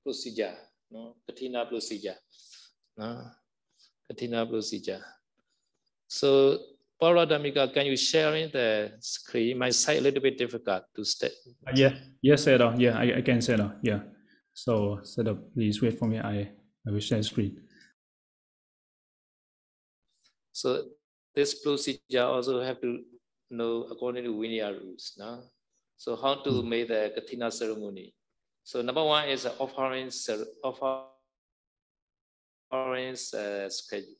[0.02, 0.54] procedure,
[0.90, 2.16] no, Kathina procedure,
[2.96, 3.30] no,
[4.10, 5.04] Kathina procedure.
[6.08, 6.58] So
[7.00, 9.58] Pavaradhammika, can you share in the screen?
[9.58, 11.30] My side a little bit difficult to stay.
[11.66, 11.94] Uh, yeah.
[12.22, 12.74] Yes, set up.
[12.78, 13.78] Yeah, I, I can up.
[13.82, 14.00] Yeah.
[14.52, 15.38] So set up.
[15.54, 16.18] Please wait for me.
[16.18, 16.50] I
[16.86, 17.62] I will share screen.
[20.52, 20.84] So
[21.34, 23.04] this procedure also have to
[23.50, 25.14] know according to Vinaya rules.
[25.18, 25.44] No?
[25.96, 26.68] So how to Mm.
[26.68, 28.14] make the Kathina ceremony.
[28.64, 30.10] So number one is the offering
[32.72, 34.18] offering uh, schedule.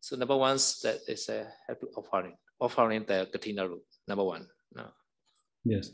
[0.00, 3.84] So number one that is a have to offering offering the Kathina rule.
[4.08, 4.46] Number one.
[4.74, 4.88] No?
[5.64, 5.90] Yes.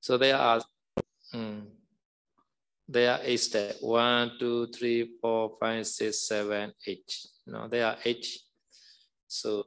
[0.00, 0.60] So there are
[1.34, 1.66] mm,
[2.88, 3.80] there are eight steps.
[3.80, 7.12] One, two, three, four, five, six, seven, eight.
[7.46, 8.26] No, there are eight.
[9.28, 9.66] So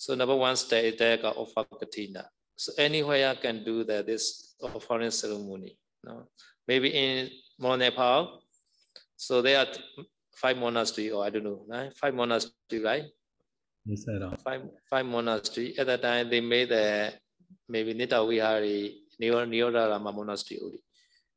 [0.00, 2.24] So number one step is there got offer kathina.
[2.58, 5.78] So anywhere I can do that this oh, offering ceremony.
[6.02, 6.26] No,
[6.66, 8.42] maybe in Mount Nepal.
[9.14, 9.70] So there are
[10.34, 11.94] five monastery, or I don't know, right?
[11.94, 13.04] Five monastery, right?
[13.86, 14.42] Yes, set up.
[14.42, 15.78] five five monastery.
[15.78, 17.14] At that time, they made the
[17.68, 20.82] maybe Nita Vihari, Neo Neorama monastery only.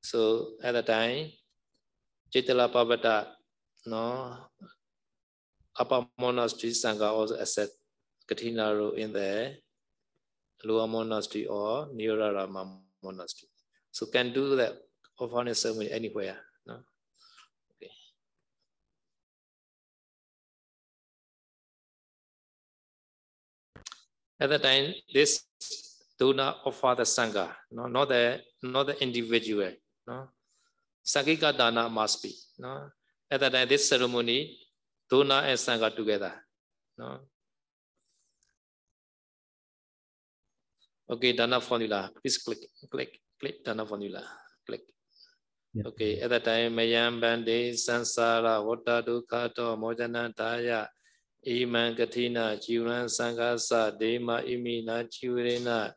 [0.02, 1.30] So at that time,
[2.34, 3.28] Chaitala Pavata,
[3.86, 4.38] no,
[5.78, 7.74] upper monastery Sangha also accept
[8.28, 9.54] Kathina in the
[10.64, 13.50] lower monastery or Neorama monastery.
[13.92, 14.78] So can do that
[15.20, 16.38] offering ceremony anywhere.
[16.66, 16.80] No?
[17.76, 17.92] Okay.
[24.40, 25.46] At the time, this
[26.18, 29.72] do not offer the Sangha, no, not the not the individual.
[30.08, 30.30] No?
[31.06, 32.34] Sanghika Dana must be.
[32.60, 32.90] No?
[33.30, 34.58] At the time, this ceremony,
[35.10, 36.34] Dona and Sangha together.
[36.98, 37.20] No?
[41.12, 42.10] Okay, Dana formula.
[42.22, 42.60] Please click,
[42.90, 44.24] click, click Dana formula.
[44.66, 44.80] Click.
[45.74, 45.84] Yeah.
[45.88, 50.88] Okay, at that time, Mayam Bande Sansara Vata Dukha To Mojana Daya
[51.46, 55.92] Iman Katina Jivan Sangasa Dema Imina Jivrena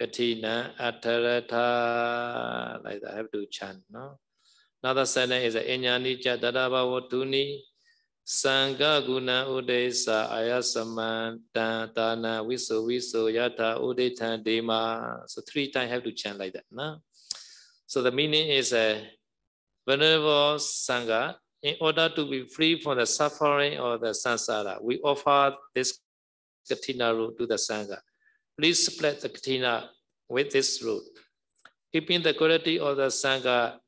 [0.00, 2.82] Katina Atharata.
[2.82, 3.82] Like that, I have to chant.
[3.90, 4.18] No?
[4.82, 7.60] Another sentence is Inyani Jadadaba Vatuni
[8.26, 15.20] Sangha Guna Udesa Ayasaman dan, Dana Viso Viso Yata Udetan Dema.
[15.28, 16.64] So three times have to chant like that.
[16.70, 16.98] No?
[17.86, 19.06] So the meaning is a
[19.86, 25.56] Venerable Sangha, in order to be free from the suffering or the samsara, we offer
[25.74, 25.98] this
[26.70, 27.98] kathina root to the Sangha.
[28.58, 29.88] Please split the kathina
[30.28, 31.02] with this root.
[31.92, 33.78] Keeping the quality of the Sangha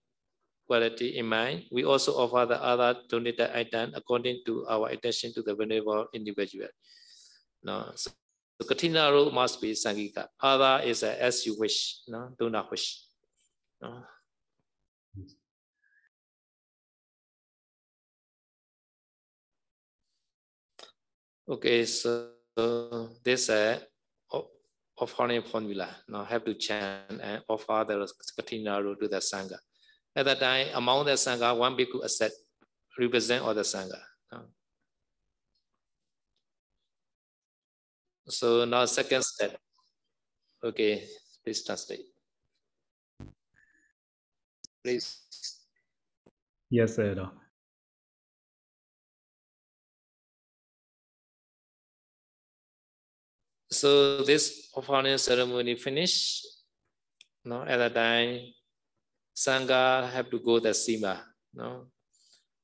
[0.67, 5.43] quality in mind, we also offer the other donated item according to our attention to
[5.43, 6.69] the venerable individual.
[7.63, 8.11] No, so
[8.59, 10.27] the kathina root must be Sanghika.
[10.41, 13.03] Other is uh, as you wish, no, do not wish.
[13.81, 14.03] No.
[21.49, 22.31] Okay, so
[23.23, 23.79] this uh,
[24.99, 29.59] offering formula now have to chant and offer the kathina root to the sangha.
[30.17, 32.35] At that time, among the sangha, one bhikkhu accept
[32.99, 34.01] represent all the sangha.
[38.29, 39.57] So now second step.
[40.65, 41.05] Okay,
[41.45, 42.07] please translate.
[44.83, 45.21] Please.
[46.71, 47.37] Yes, set up.
[53.71, 56.47] So this offering ceremony finished.
[57.45, 58.41] No, at that time,
[59.37, 61.21] Sangha have to go the Sima.
[61.53, 61.87] No,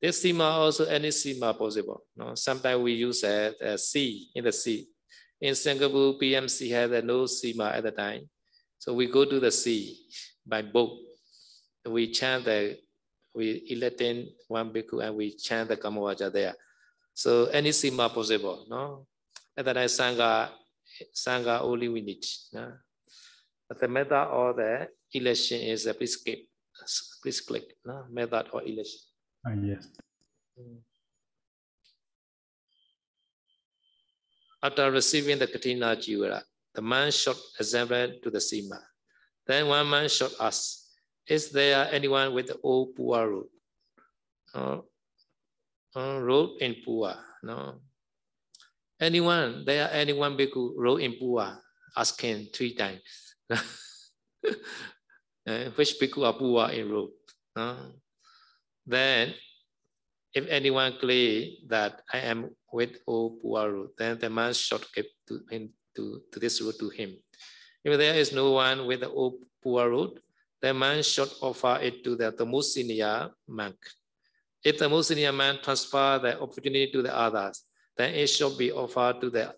[0.00, 2.04] this Sima also any Sima possible.
[2.16, 4.88] No, sometimes we use a, a sea in the sea.
[5.40, 8.28] In Singapore, PMC had a no Sima at the time,
[8.78, 9.98] so we go to the sea
[10.46, 10.98] by boat.
[11.86, 12.78] we chant the
[13.34, 16.54] we electing one bhikkhu and we chant the Kammavaca there.
[17.14, 19.06] So any sima possible, no?
[19.56, 20.48] At that time, Sangha,
[21.14, 22.24] Sangha only we need.
[22.52, 22.72] No?
[23.68, 26.48] But the method of the election is a click,
[27.22, 28.04] please click, no?
[28.10, 29.00] Method or election.
[29.46, 29.88] Uh, yes.
[34.62, 36.42] After receiving the Kathina Jiwara,
[36.74, 38.78] the man shot example to the Sima.
[39.46, 40.88] Then one man shot us.
[41.26, 43.46] Is there anyone with the old Pua road?
[44.54, 44.84] No.
[45.94, 47.18] Uh, road in Pua?
[47.42, 47.80] No.
[49.00, 49.64] Anyone?
[49.66, 51.58] There anyone bhikkhu road in Pua?
[51.96, 53.02] Asking three times.
[55.46, 57.10] uh, which bhikkhu in road?
[57.56, 57.76] No.
[58.86, 59.34] Then
[60.34, 65.40] if anyone claim that I am with O Puaru, then the man should give to
[65.50, 67.16] him to, to this root to him.
[67.84, 70.16] If there is no one with the O Puaru,
[70.60, 73.76] the man should offer it to the, the most senior monk.
[74.64, 77.64] If the most senior man transfer the opportunity to the others,
[77.96, 79.54] then it should be offered to the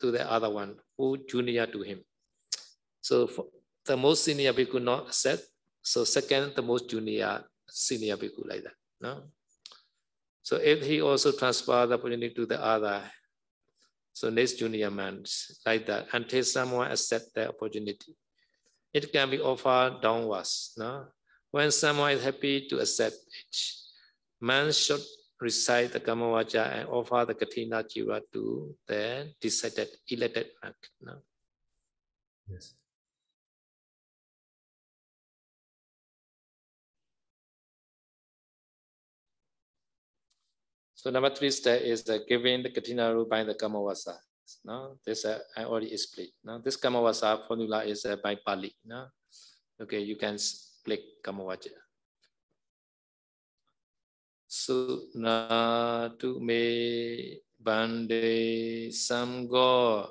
[0.00, 2.00] to the other one who junior to him.
[3.00, 3.30] So
[3.86, 5.42] the most senior bhikkhu not accept.
[5.82, 8.74] So second, the most junior senior bhikkhu like that.
[9.00, 9.22] No.
[10.42, 13.02] So if he also transfer the opportunity to the other,
[14.12, 15.24] so next junior man
[15.66, 18.16] like that until someone accept the opportunity.
[18.94, 20.72] It can be offered downwards.
[20.78, 21.06] No?
[21.50, 23.56] When someone is happy to accept it,
[24.40, 25.02] man should
[25.40, 30.72] recite the Kammavaca and offer the Kathina Jiva to the decided elected man.
[31.02, 31.12] No?
[32.48, 32.72] Yes.
[41.06, 44.18] So number three step is the giving the Kathina rule by the Kamavasa.
[44.64, 46.32] No, this uh, I already explained.
[46.42, 48.74] No, this Kamavasa formula is uh, by Pali.
[48.84, 49.06] No,
[49.80, 50.36] okay, you can
[50.84, 51.02] click
[55.14, 60.10] na tu me bande samgo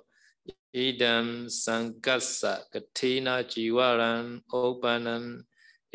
[0.73, 5.43] idam sankasa kathina jiwaran opanan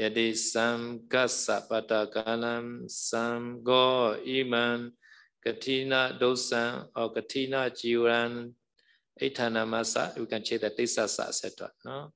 [0.00, 4.92] yadi samkasa patakalam samgo iman
[5.44, 8.56] katina dosan or katina jiran
[9.20, 11.70] Aithana masa, we can check the Tesasa, etc.
[11.84, 12.12] No?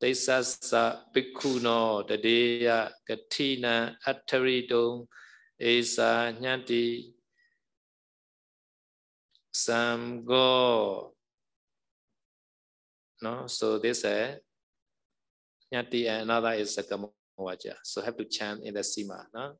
[0.00, 5.08] Tesasa bhikkhuno tadeya katina attaridong
[5.58, 7.12] esa nyanti
[9.52, 11.10] samgo.
[13.22, 14.38] No, so this is
[15.72, 16.84] nyati and another is a
[17.38, 17.74] Waja.
[17.82, 19.26] So have to chant in the Sima.
[19.34, 19.54] No?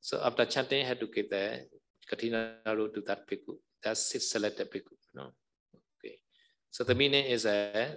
[0.00, 1.66] So after chanting, have to give the
[2.10, 3.56] Kathina root to that bhikkhu.
[3.82, 4.94] That's selected bhikkhu.
[5.14, 5.32] No?
[5.98, 6.16] Okay.
[6.70, 7.94] So the meaning is uh,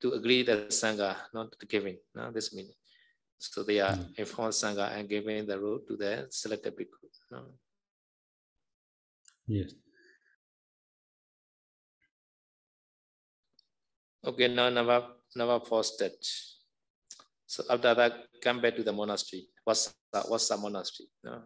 [0.00, 1.98] to agree the Sangha, not the giving.
[2.14, 2.30] No?
[2.30, 2.74] This meaning.
[3.38, 4.18] So they are mm.
[4.18, 7.08] informed Sangha and giving the root to the selected bhikkhu.
[7.30, 7.44] No?
[9.46, 9.72] Yes.
[14.24, 16.55] Okay, now number, number four stage.
[17.46, 19.46] So after that, come back to the monastery.
[19.64, 20.28] What's that?
[20.28, 21.08] What's the monastery?
[21.22, 21.42] No?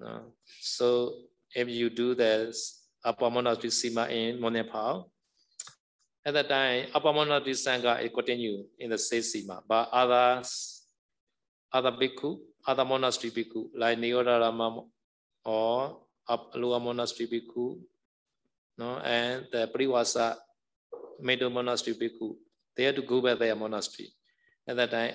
[0.00, 0.34] No?
[0.60, 1.14] So
[1.54, 5.06] if you do this upper monastery sima in Monepal,
[6.24, 10.82] at that time, upper monastery sangha it continue in the same sima, but others,
[11.72, 14.86] other bhikkhu, other monastery bhikkhu, like Neodharama
[15.44, 15.98] or
[16.54, 17.78] lower monastery bhikkhu,
[18.78, 20.36] no, and the Priwasa
[21.20, 22.36] middle monastery bhikkhu,
[22.76, 24.12] they had to go back their monastery.
[24.68, 25.14] At that time,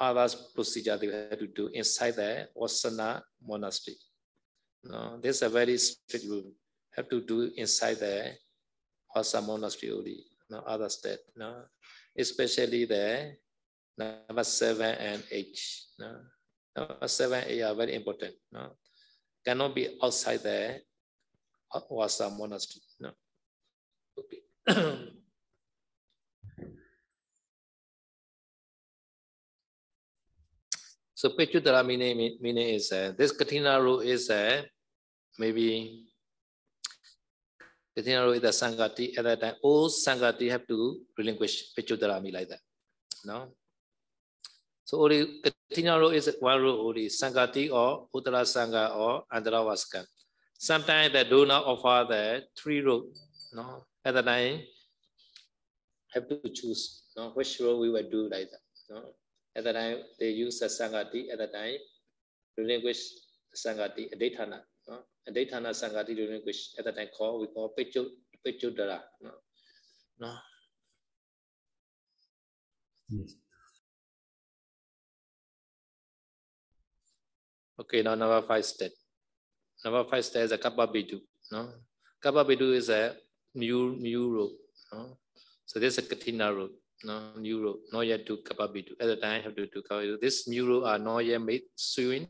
[0.00, 3.96] others procedure they had to do inside the Wasana monastery.
[4.84, 6.52] No, this is a very strict rule.
[6.94, 8.32] Have to do inside the
[9.14, 11.18] Wasana monastery only, no other state.
[11.36, 11.64] No,
[12.16, 13.34] especially the
[13.96, 15.58] number seven and eight.
[15.98, 16.20] No,
[16.76, 18.34] number seven eight are very important.
[18.52, 18.70] No,
[19.44, 20.80] cannot be outside the
[21.90, 22.82] Wasa monastery.
[23.00, 23.10] No.
[24.18, 25.08] Okay.
[31.18, 34.62] So Pechudara meaning, meaning is uh, this Kathina rule is uh,
[35.36, 36.06] maybe
[37.90, 39.54] Kathina rule is the Sanghati at that time.
[39.60, 42.60] All Sanghati have to relinquish Pechudara like that.
[43.24, 43.48] No?
[44.84, 50.04] So only Kathina rule is one rule only Sanghati or Uttara Sangha or Andravaskan.
[50.56, 53.10] Sometimes they do not offer the three rule.
[53.52, 53.86] No?
[54.04, 54.60] At that time,
[56.14, 57.30] have to choose no?
[57.30, 58.62] which rule we will do like that.
[58.88, 59.02] No?
[59.58, 61.74] At that time, they use the Sanghati at the time,
[62.56, 63.02] relinquish
[63.52, 64.60] Sanghati, Adetana.
[64.86, 65.00] No?
[65.28, 68.06] Adetana Sanghati relinquish at that time call, we call Pechu,
[68.46, 69.00] Pechudara.
[69.20, 69.30] No?
[70.20, 70.32] no?
[73.10, 73.34] Yes.
[77.80, 78.92] Okay, now number five step.
[79.84, 81.20] Number five step is a kappa bidu.
[81.50, 81.72] No,
[82.22, 83.16] kappa bidu is a
[83.54, 84.58] new new rope.
[84.92, 85.18] No,
[85.66, 86.78] so this is a kathina rope.
[87.04, 87.82] No, new rope.
[87.92, 88.92] Not yet to kappa bidu.
[88.98, 90.20] At the time, I have to do kappa bidu.
[90.20, 92.26] This new rope are not yet made sewing.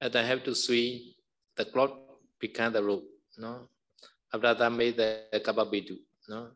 [0.00, 0.74] At I have to sew
[1.56, 1.92] the cloth
[2.40, 3.04] become the rope.
[3.38, 3.68] No,
[4.34, 5.98] after that made the kappa bidu.
[6.28, 6.48] No,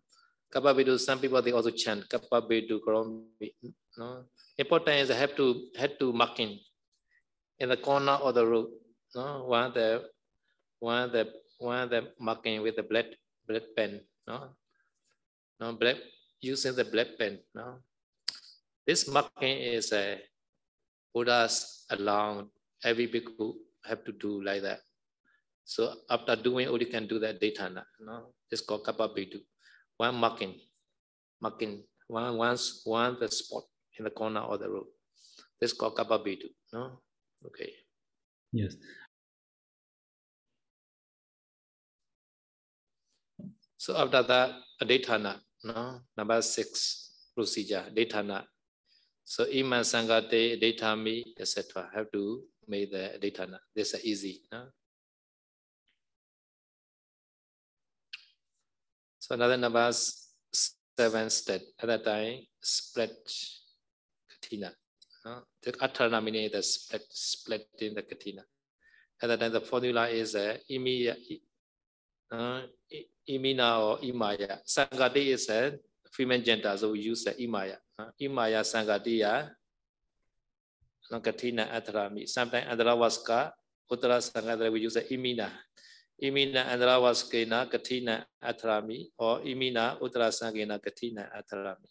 [0.53, 0.99] kappa bidu.
[0.99, 2.81] Some people they also chant kappa bidu.
[3.97, 4.25] No,
[4.59, 6.59] important is I have to have to marking
[7.61, 8.71] in the corner of the road.
[9.15, 10.03] No, one the
[10.81, 13.07] one the one the marking with the black
[13.47, 14.01] black pen.
[14.27, 14.49] No,
[15.61, 15.97] no black
[16.47, 17.39] using the black pen.
[17.55, 17.83] No,
[18.87, 20.21] this marking is a
[21.15, 22.49] Buddha's allowed
[22.85, 24.81] every bhikkhu have to do like that.
[25.65, 27.85] So after doing all you can do that daytana.
[28.01, 29.41] No, this called kappa bidu.
[29.97, 30.55] One marking,
[31.41, 33.65] marking one once one the spot
[33.99, 34.87] in the corner of the road.
[35.61, 36.49] This called kappa bidu.
[36.73, 37.01] No.
[37.45, 37.73] Okay.
[38.53, 38.77] Yes.
[43.77, 44.51] So after that,
[44.83, 48.45] adetana, no, number six procedure, adetana.
[49.25, 51.89] So iman sangate, adetami, etc.
[51.95, 53.59] Have to make the adetana.
[53.75, 54.43] This is easy.
[54.53, 54.67] No?
[59.19, 61.61] So another number seven step.
[61.81, 63.17] At that time, split
[64.31, 64.71] kathina.
[65.25, 68.43] Uh, the atharana meaning the split, split in the kathina.
[69.21, 71.17] And then the formula is uh, imiya,
[72.31, 72.61] uh,
[73.29, 74.59] imina or imaya.
[74.65, 75.79] Sanghati is a
[76.13, 77.77] female gender, so we use the imaya.
[77.99, 79.51] Uh, imaya sangatiya,
[81.11, 82.29] no, kathina atharami.
[82.29, 83.53] Sometimes andravaska,
[83.91, 85.51] uttara sangatara, we use the imina.
[86.23, 91.89] Imina andravaskena kathina atharami or imina uttara sangena kathina atharami.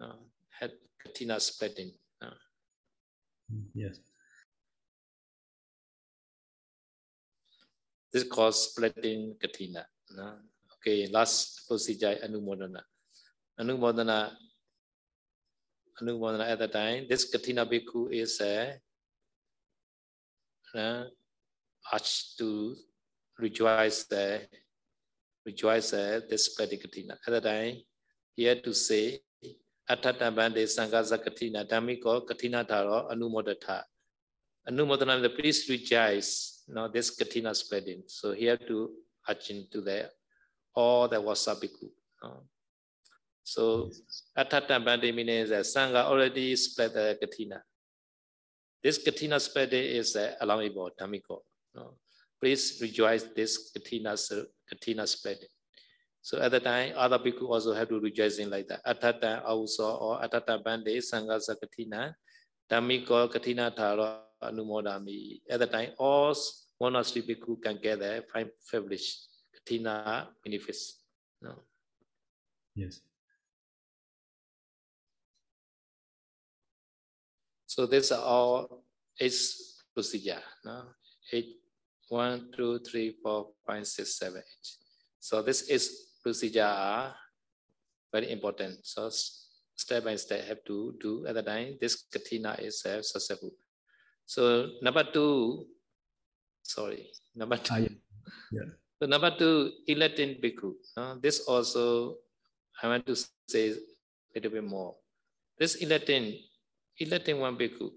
[0.00, 0.12] Uh,
[0.50, 0.72] had
[1.04, 1.92] kathina spreading.
[2.22, 2.30] Uh,
[3.72, 3.96] Yes.
[8.12, 9.84] This is called splitting kathina.
[10.74, 12.80] Okay, last procedure anumodana.
[13.60, 14.30] Anumodana,
[16.00, 18.80] anumodana at the time, this kathina bhikkhu is a
[20.74, 21.04] uh,
[21.92, 22.76] arch to
[23.38, 24.46] rejoice the
[25.44, 27.16] rejoice uh, this splitting kathina.
[27.26, 27.76] At the time,
[28.36, 29.20] he had to say
[29.90, 33.84] Atata bande sangasa kathina dhammiko kathina tharo anumodata.
[34.68, 38.02] Anumodana, the priest rejoice, know, this kathina spreading.
[38.06, 38.90] So here to
[39.26, 40.10] attain to the
[40.74, 41.90] all the wasabiku.
[42.22, 42.40] Uh,
[43.42, 43.90] so
[44.36, 47.60] atata bande means that sangha already spread the kathina.
[48.82, 51.40] This kathina spreading is uh, allowable Dhammiko.
[51.74, 51.94] No?
[52.40, 54.16] Please rejoice this kathina,
[54.70, 55.48] kathina spreading.
[56.20, 58.84] So at the time, other people also have to rejoice in like that.
[58.84, 62.12] Atata also or at Atata Bande Sangha Sakatina,
[62.70, 65.40] Dhammiko Kathina Thara Anumodami.
[65.50, 66.34] At the time, all
[66.80, 69.18] monastery people can get the five privilege
[69.54, 71.02] Kathina benefits.
[71.42, 71.54] No.
[72.74, 73.00] Yes.
[77.66, 78.82] So these are all
[79.20, 79.34] eight
[79.94, 80.42] procedure.
[80.64, 80.82] No?
[81.32, 81.56] Eight,
[82.08, 84.68] one, two, three, four, five, six, seven, eight.
[85.20, 87.14] So this is procedure are
[88.12, 88.86] very important.
[88.86, 89.10] So
[89.74, 91.76] step by step have to do at the time.
[91.80, 93.52] This kathina is successful.
[94.28, 95.64] So number two,
[96.60, 97.72] sorry, number two.
[97.72, 97.96] Ah, yeah.
[98.52, 98.68] yeah.
[99.00, 100.76] So number two, electing bhikkhu.
[101.00, 102.20] Uh, this also
[102.82, 103.16] I want to
[103.48, 103.76] say a
[104.36, 104.96] little bit more.
[105.58, 106.44] This electing,
[107.00, 107.88] electing one bhikkhu.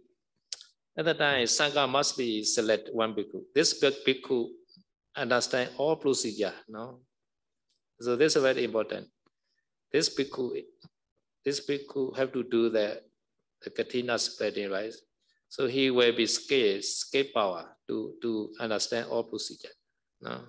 [0.98, 3.44] At the time, Sangha must be select one bhikkhu.
[3.54, 4.48] This bhikkhu
[5.18, 7.02] understand all procedure, no?
[8.00, 9.08] So this is very important.
[9.92, 10.64] This bhikkhu,
[11.44, 13.02] this bhikkhu have to do the,
[13.64, 14.94] the kathina spreading, right?
[15.52, 19.76] So he will be scale, scale power to, to understand all procedure.
[20.22, 20.40] No?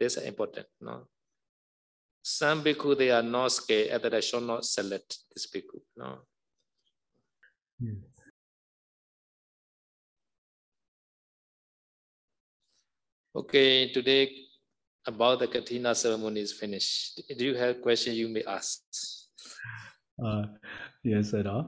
[0.00, 0.66] This is important.
[0.80, 1.06] No?
[2.22, 5.80] Some bhikkhu, they are not scale, and they should not select this bhikkhu.
[5.98, 6.20] No?
[7.78, 7.92] Yeah.
[13.36, 14.30] Okay, today
[15.06, 17.20] about the Kathina ceremony is finished.
[17.36, 18.80] Do you have question you may ask?
[20.24, 20.46] Uh,
[21.04, 21.44] yes, sir.
[21.46, 21.64] Uh,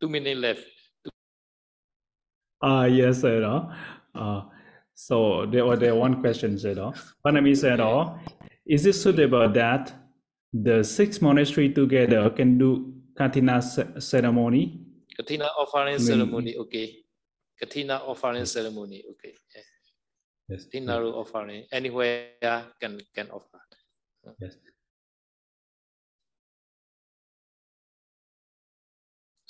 [0.00, 0.66] Two minutes left.
[2.62, 3.44] uh, yes, sir.
[4.14, 4.42] Uh,
[4.94, 6.74] so there was there one question, sir.
[7.24, 8.14] Panami said, uh,
[8.66, 9.92] is it suitable that
[10.52, 13.62] the six monastery together can do Kathina
[14.00, 14.80] ceremony?
[15.18, 16.96] Kathina offering ceremony, okay.
[17.60, 19.34] Kathina offering ceremony, okay.
[19.54, 19.62] Yeah.
[20.48, 20.66] Yes.
[20.66, 22.28] Kathina offering anywhere
[22.80, 23.60] can can offer.
[24.40, 24.56] Yes.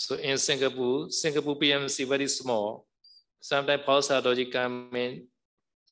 [0.08, 2.86] So in Singapore, Singapore PMC very small.
[3.40, 5.26] Sometimes psychology come in,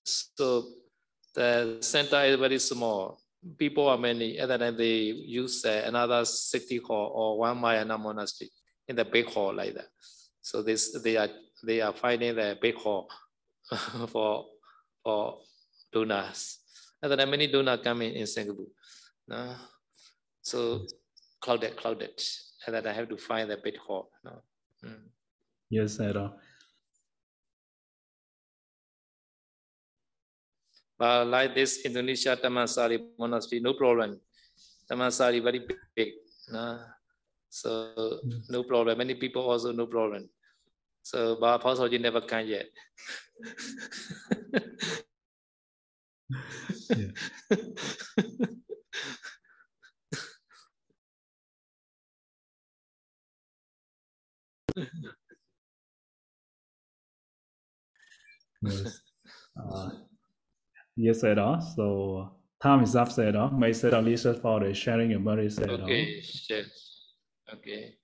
[0.05, 0.65] so
[1.35, 3.21] the center is very small.
[3.59, 8.51] People are many, and then they use uh, another 60 hall or one Mayana monastery
[8.89, 9.89] in the big hall like that.
[10.41, 11.29] So this they are
[11.63, 13.11] they are finding the big hall
[14.09, 14.47] for
[15.05, 15.41] for
[15.93, 16.61] donors.
[17.03, 18.73] And then many donors come in in Singapore.
[19.29, 19.57] No?
[20.41, 20.87] So
[21.39, 22.19] clouded, clouded.
[22.67, 24.11] Then I have to find the big hall.
[24.25, 24.43] No?
[24.85, 25.09] Mm.
[25.71, 26.33] Yes, Sarah.
[30.99, 34.19] But like this Indonesia Tamasari monastery, no problem.
[34.91, 36.13] Tamasari very big.
[36.51, 36.81] No?
[37.51, 38.99] So no problem.
[38.99, 40.29] Many people also no problem.
[41.03, 42.67] So but Apostle you never can yet.
[46.91, 47.11] Yeah.
[58.63, 59.01] yes.
[59.57, 59.91] Uh,
[60.97, 61.61] yes, Sarah.
[61.75, 62.31] So
[62.63, 63.51] time is up, Sarah.
[63.51, 65.75] May Sarah Lisa for the sharing your memory, Sarah.
[65.75, 66.65] Okay, sure.
[67.53, 67.97] Okay.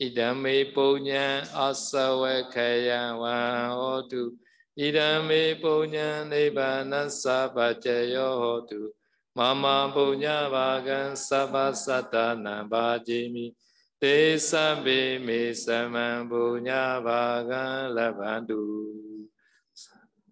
[0.00, 0.42] Idam
[0.74, 4.34] punya asawa kaya wa hotu.
[4.78, 8.90] Idam me punya nibbana sabajayo hotu.
[9.36, 12.66] Mama punya vagan sabasatana
[14.04, 14.36] bajimi.
[14.36, 18.60] Te sambe me saman punya bagan labandu.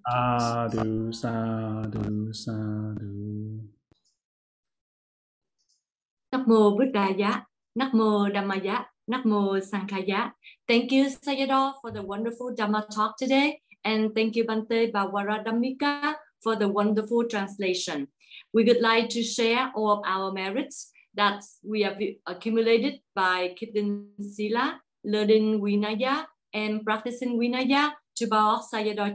[0.05, 3.61] Sadhu, sadhu, sadhu.
[6.33, 7.45] Nắc mô Buddhaya,
[7.77, 10.33] Nắc mô Dhammaya, Nắc mô Sanghaya.
[10.67, 13.61] Thank you, Sayadaw, for the wonderful Dhamma talk today.
[13.85, 18.09] And thank you, Bhante Pavaradhammika, for the wonderful translation.
[18.55, 24.09] We would like to share all of our merits that we have accumulated by keeping
[24.21, 29.13] Sila, learning Vinaya, and practicing Vinaya to Baal Sayadaw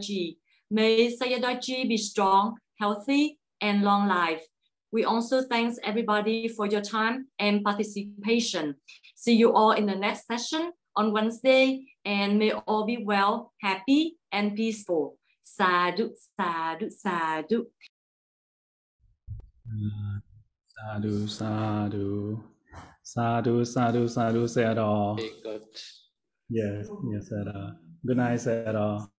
[0.69, 4.43] May Sayadaw be strong, healthy, and long life.
[4.91, 8.75] We also thanks everybody for your time and participation.
[9.15, 14.17] See you all in the next session on Wednesday, and may all be well, happy,
[14.31, 15.17] and peaceful.
[15.43, 17.67] Sadhu, sadhu, sadhu.
[19.67, 20.19] Uh,
[20.77, 22.43] Sadhu, sadhu.
[23.01, 25.15] Sadhu, sadhu, sadhu, Sarah.
[26.49, 27.75] Yes, yes, Sarah.
[28.05, 29.09] Good night, Sarah.